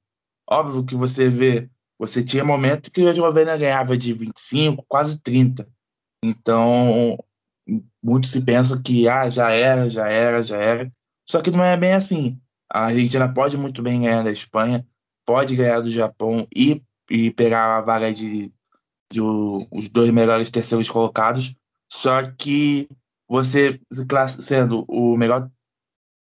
[0.49, 5.67] Óbvio que você vê, você tinha momento que a Eslovênia ganhava de 25, quase 30.
[6.23, 7.17] Então,
[8.01, 10.89] muito se pensa que ah, já era, já era, já era.
[11.29, 12.39] Só que não é bem assim.
[12.71, 14.87] A Argentina pode muito bem ganhar da Espanha,
[15.25, 18.53] pode ganhar do Japão e, e pegar a vaga de,
[19.11, 21.53] de o, os dois melhores terceiros colocados.
[21.91, 22.87] Só que
[23.27, 23.79] você
[24.29, 25.49] sendo o melhor,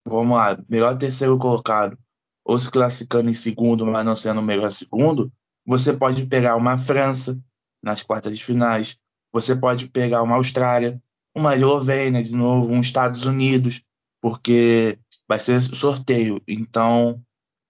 [0.07, 1.99] vamos lá, melhor terceiro colocado,
[2.45, 5.33] ou se classificando em segundo, mas não sendo o melhor segundo,
[5.67, 7.41] você pode pegar uma França
[7.83, 8.99] nas quartas de finais,
[9.33, 11.01] você pode pegar uma Austrália,
[11.35, 13.83] uma Eslovênia de novo, um Estados Unidos,
[14.21, 14.99] porque
[15.29, 16.41] vai ser sorteio.
[16.47, 17.21] Então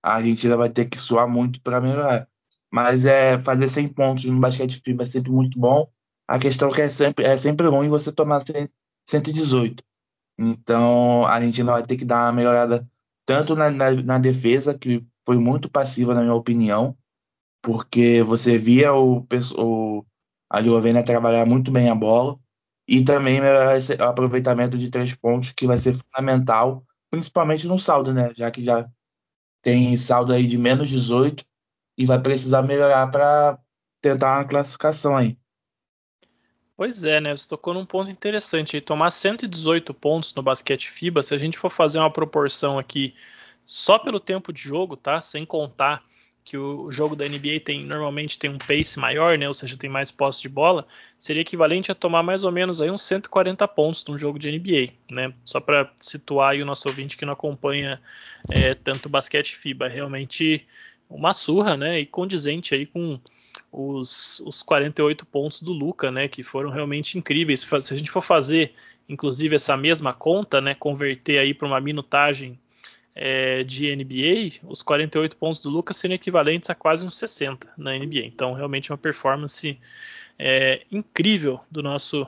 [0.02, 2.28] a Argentina vai ter que suar muito para melhorar.
[2.70, 5.88] Mas é fazer 100 pontos no basquete FIBA é sempre muito bom.
[6.28, 8.42] A questão é que é sempre, é sempre ruim você tomar
[9.06, 9.82] 118.
[10.38, 12.88] Então a Argentina vai ter que dar uma melhorada
[13.24, 16.96] tanto na, na, na, defesa, que foi muito passiva, na minha opinião,
[17.62, 19.26] porque você via o,
[19.56, 20.04] o,
[20.50, 22.38] a Eslovênia trabalhar muito bem a bola,
[22.86, 28.12] e também melhorar esse aproveitamento de três pontos, que vai ser fundamental, principalmente no saldo,
[28.12, 28.32] né?
[28.34, 28.88] Já que já
[29.62, 31.44] tem saldo aí de menos 18
[31.96, 33.58] e vai precisar melhorar para
[34.02, 35.38] tentar uma classificação aí.
[36.76, 37.36] Pois é, né?
[37.36, 38.80] Você tocou num ponto interessante.
[38.80, 43.14] Tomar 118 pontos no basquete FIBA, se a gente for fazer uma proporção aqui
[43.64, 45.20] só pelo tempo de jogo, tá?
[45.20, 46.02] Sem contar
[46.44, 49.48] que o jogo da NBA tem normalmente tem um pace maior, né?
[49.48, 52.90] Ou seja, tem mais posse de bola, seria equivalente a tomar mais ou menos aí
[52.90, 55.32] uns 140 pontos num jogo de NBA, né?
[55.44, 58.00] Só para situar aí o nosso ouvinte que não acompanha
[58.50, 60.66] é, tanto basquete FIBA, realmente
[61.08, 62.00] uma surra, né?
[62.00, 63.18] E condizente aí com
[63.70, 67.60] os, os 48 pontos do Luca, né, que foram realmente incríveis.
[67.60, 68.72] Se a gente for fazer,
[69.08, 72.58] inclusive, essa mesma conta, né, converter aí para uma minutagem
[73.14, 77.96] é, de NBA, os 48 pontos do Lucas seriam equivalentes a quase uns 60 na
[77.96, 78.24] NBA.
[78.24, 79.78] Então, realmente uma performance
[80.38, 82.26] é, incrível do nosso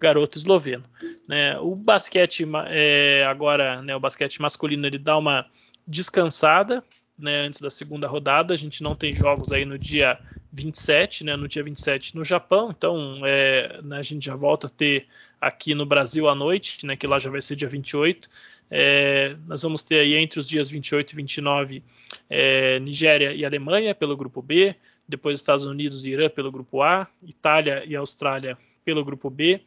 [0.00, 0.84] garoto esloveno.
[1.26, 1.58] Né?
[1.60, 5.46] O basquete é, agora, né, o basquete masculino, ele dá uma
[5.86, 6.82] descansada
[7.18, 8.52] né, antes da segunda rodada.
[8.52, 10.18] A gente não tem jogos aí no dia
[10.54, 14.70] 27, né, no dia 27 no Japão, então é, né, a gente já volta a
[14.70, 15.06] ter
[15.40, 18.30] aqui no Brasil à noite, né, que lá já vai ser dia 28.
[18.70, 21.82] É, nós vamos ter aí entre os dias 28 e 29
[22.30, 24.76] é, Nigéria e Alemanha pelo grupo B,
[25.08, 29.60] depois Estados Unidos e Irã pelo grupo A, Itália e Austrália pelo grupo B,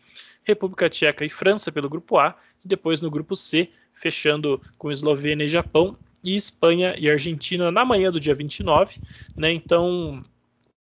[0.44, 2.34] República Tcheca e França pelo grupo A,
[2.64, 7.84] e depois no grupo C, fechando com Eslovênia e Japão e Espanha e Argentina na
[7.84, 9.00] manhã do dia 29,
[9.36, 9.52] né?
[9.52, 10.16] Então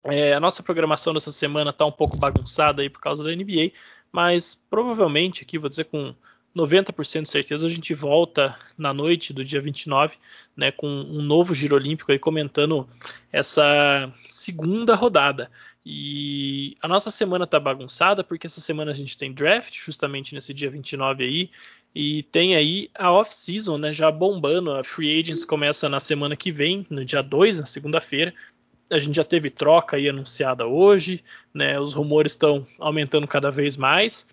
[0.05, 3.73] é, a nossa programação dessa semana está um pouco bagunçada aí por causa da NBA,
[4.13, 6.15] mas provavelmente aqui, vou dizer com
[6.55, 10.17] 90% de certeza, a gente volta na noite do dia 29,
[10.57, 12.89] né, com um novo Giro Olímpico aí comentando
[13.33, 15.51] essa segunda rodada.
[15.85, 20.55] E a nossa semana tá bagunçada porque essa semana a gente tem draft, justamente nesse
[20.55, 21.51] dia 29 aí,
[21.95, 24.73] e tem aí a off-season, né, já bombando.
[24.73, 28.33] A Free Agents começa na semana que vem, no dia 2, na segunda-feira
[28.95, 31.23] a gente já teve troca aí anunciada hoje,
[31.53, 31.81] né?
[31.81, 34.27] Os rumores estão aumentando cada vez mais.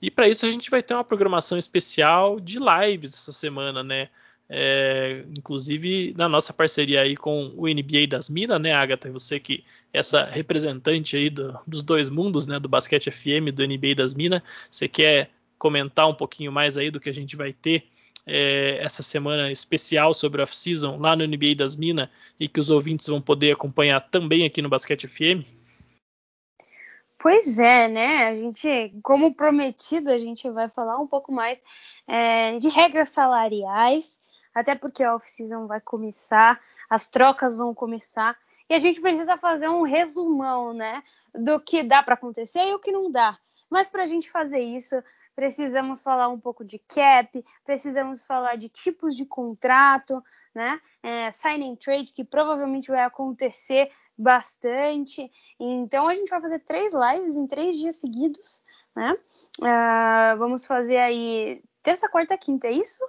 [0.00, 4.08] E para isso a gente vai ter uma programação especial de lives essa semana, né?
[4.48, 9.10] É, inclusive na nossa parceria aí com o NBA das Minas, né, Agatha?
[9.10, 13.96] Você que essa representante aí do, dos dois mundos, né, do basquete FM, do NBA
[13.96, 17.88] das Minas, você quer comentar um pouquinho mais aí do que a gente vai ter
[18.26, 22.08] é, essa semana especial sobre off-season lá no NBA das Minas
[22.38, 25.46] e que os ouvintes vão poder acompanhar também aqui no Basquete FM?
[27.18, 28.28] Pois é, né?
[28.28, 31.62] A gente, como prometido, a gente vai falar um pouco mais
[32.06, 34.20] é, de regras salariais,
[34.54, 38.36] até porque a off-season vai começar, as trocas vão começar,
[38.68, 41.02] e a gente precisa fazer um resumão, né?
[41.34, 43.36] Do que dá para acontecer e o que não dá.
[43.70, 44.94] Mas para a gente fazer isso,
[45.34, 50.22] precisamos falar um pouco de cap, precisamos falar de tipos de contrato,
[50.54, 50.80] né?
[51.02, 51.28] É,
[51.78, 55.30] trade, que provavelmente vai acontecer bastante.
[55.58, 58.62] Então a gente vai fazer três lives em três dias seguidos,
[58.94, 59.16] né?
[59.60, 63.02] Uh, vamos fazer aí terça, quarta, quinta, é isso?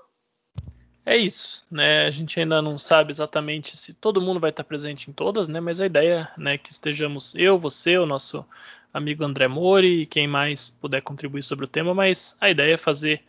[1.09, 2.05] É isso, né?
[2.05, 5.61] A gente ainda não sabe exatamente se todo mundo vai estar presente em todas, né?
[5.61, 8.45] Mas a ideia, né, é que estejamos eu, você, o nosso
[8.93, 12.77] amigo André Mori e quem mais puder contribuir sobre o tema, mas a ideia é
[12.77, 13.23] fazer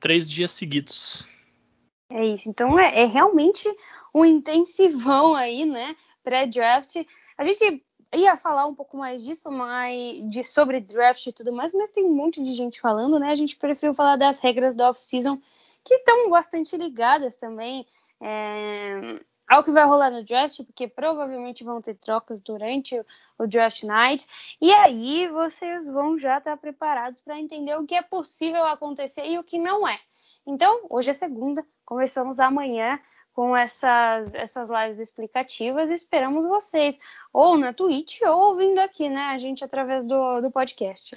[0.00, 1.28] três dias seguidos.
[2.10, 3.68] É isso, então é, é realmente
[4.14, 5.96] um intensivão aí, né?
[6.22, 6.94] Pré-draft.
[7.36, 7.82] A gente
[8.14, 12.04] ia falar um pouco mais disso, mas de sobre draft e tudo mais, mas tem
[12.04, 13.30] um monte de gente falando, né?
[13.30, 15.40] A gente preferiu falar das regras da off-season
[15.82, 17.86] que estão bastante ligadas também.
[18.20, 22.98] É, ao que vai rolar no draft, porque provavelmente vão ter trocas durante
[23.38, 24.26] o, draft night.
[24.60, 29.38] E aí vocês vão já estar preparados para entender o que é possível acontecer e
[29.38, 29.98] o que não é.
[30.46, 32.98] Então, hoje é segunda, começamos amanhã
[33.34, 35.90] com essas, essas lives explicativas.
[35.90, 36.98] Esperamos vocês,
[37.32, 41.16] ou na Twitch, ou ouvindo aqui, né, a gente através do, do podcast.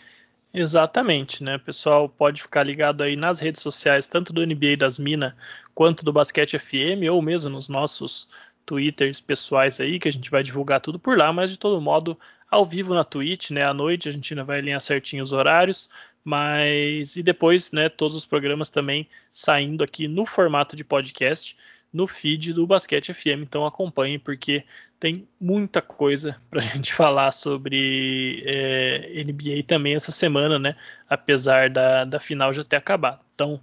[0.53, 1.57] Exatamente, né?
[1.57, 5.33] O pessoal pode ficar ligado aí nas redes sociais, tanto do NBA das Minas
[5.73, 8.27] quanto do Basquete FM, ou mesmo nos nossos
[8.65, 12.19] Twitters pessoais aí, que a gente vai divulgar tudo por lá, mas de todo modo,
[12.49, 13.63] ao vivo na Twitch, né?
[13.63, 15.89] À noite a gente ainda vai alinhar certinho os horários,
[16.23, 21.55] mas e depois, né, todos os programas também saindo aqui no formato de podcast
[21.91, 23.43] no feed do Basquete FM.
[23.43, 24.63] Então acompanhe, porque
[24.99, 30.75] tem muita coisa para a gente falar sobre é, NBA também essa semana, né?
[31.09, 33.19] Apesar da, da final já ter acabado.
[33.33, 33.59] Então,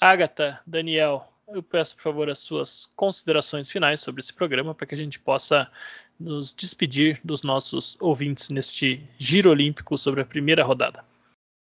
[0.00, 4.94] Agatha, Daniel, eu peço por favor as suas considerações finais sobre esse programa para que
[4.94, 5.70] a gente possa
[6.18, 11.04] nos despedir dos nossos ouvintes neste giro olímpico sobre a primeira rodada.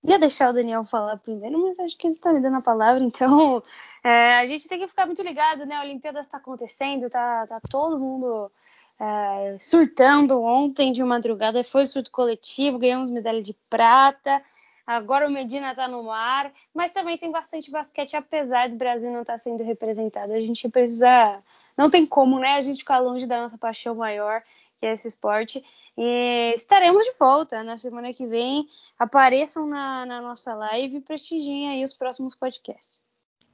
[0.03, 3.03] Ia deixar o Daniel falar primeiro, mas acho que ele está me dando a palavra,
[3.05, 3.63] então
[4.03, 5.77] é, a gente tem que ficar muito ligado, né?
[5.77, 8.51] A Olimpíada está acontecendo, tá, tá todo mundo
[8.99, 14.43] é, surtando ontem de madrugada, foi surto coletivo, ganhamos medalha de prata.
[14.91, 19.21] Agora o Medina está no mar, mas também tem bastante basquete, apesar do Brasil não
[19.21, 20.33] estar tá sendo representado.
[20.33, 21.41] A gente precisa.
[21.79, 22.57] Não tem como, né?
[22.57, 24.43] A gente ficar longe da nossa paixão maior,
[24.81, 25.65] que é esse esporte.
[25.97, 28.67] E estaremos de volta na semana que vem.
[28.99, 33.01] Apareçam na, na nossa live e prestigiem aí os próximos podcasts.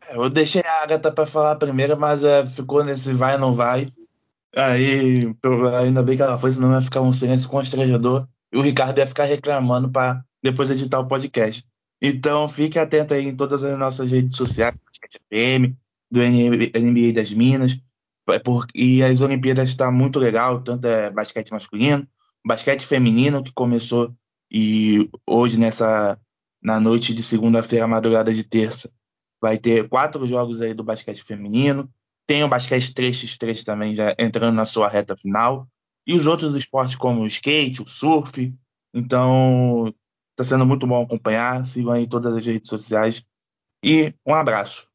[0.09, 3.93] Eu deixei a Agatha para falar primeiro, mas é, ficou nesse vai ou não vai.
[4.57, 5.31] Aí,
[5.83, 8.27] ainda bem que ela foi, senão ia ficar um silêncio constrangedor.
[8.51, 11.65] E o Ricardo ia ficar reclamando para depois editar o podcast.
[12.01, 14.75] Então, fique atento aí em todas as nossas redes sociais,
[15.33, 15.75] FM,
[16.11, 17.79] do NBA das Minas.
[18.29, 18.43] É
[18.75, 22.07] e as Olimpíadas está muito legal, tanto é basquete masculino,
[22.45, 24.13] basquete feminino, que começou
[24.51, 26.19] e hoje, nessa
[26.63, 28.91] na noite de segunda-feira, madrugada de terça,
[29.41, 31.89] vai ter quatro jogos aí do basquete feminino.
[32.27, 35.69] Tem o basquete 3x3 também já entrando na sua reta final.
[36.07, 38.53] E os outros esportes como o skate, o surf.
[38.93, 39.95] Então,
[40.39, 41.65] Está sendo muito bom acompanhar.
[41.65, 43.25] Sigam aí todas as redes sociais.
[43.83, 44.87] E um abraço.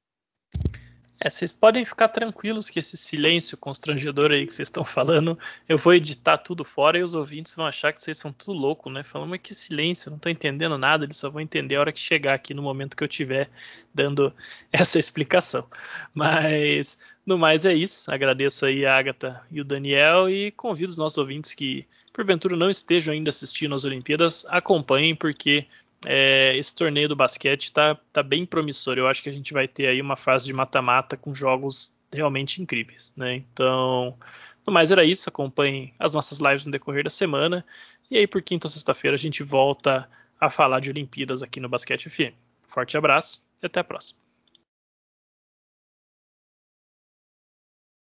[1.23, 5.37] É, vocês podem ficar tranquilos que esse silêncio constrangedor aí que vocês estão falando,
[5.69, 8.89] eu vou editar tudo fora e os ouvintes vão achar que vocês são tudo louco,
[8.89, 9.03] né?
[9.03, 11.99] Falando, mas que silêncio, não tô entendendo nada, eles só vão entender a hora que
[11.99, 13.51] chegar aqui no momento que eu estiver
[13.93, 14.33] dando
[14.73, 15.67] essa explicação.
[16.11, 18.11] Mas, no mais é isso.
[18.11, 22.69] Agradeço aí a Agatha e o Daniel e convido os nossos ouvintes que, porventura, não
[22.69, 25.67] estejam ainda assistindo às Olimpíadas, acompanhem, porque
[26.05, 28.97] é, esse torneio do basquete está tá bem promissor.
[28.97, 32.61] Eu acho que a gente vai ter aí uma fase de mata-mata com jogos realmente
[32.61, 33.35] incríveis, né?
[33.35, 34.17] Então,
[34.65, 35.29] no mais era isso.
[35.29, 37.65] Acompanhem as nossas lives no decorrer da semana.
[38.09, 40.09] E aí, por quinta ou sexta-feira, a gente volta
[40.39, 42.33] a falar de Olimpíadas aqui no Basquete FM.
[42.67, 44.30] Forte abraço e até a próxima.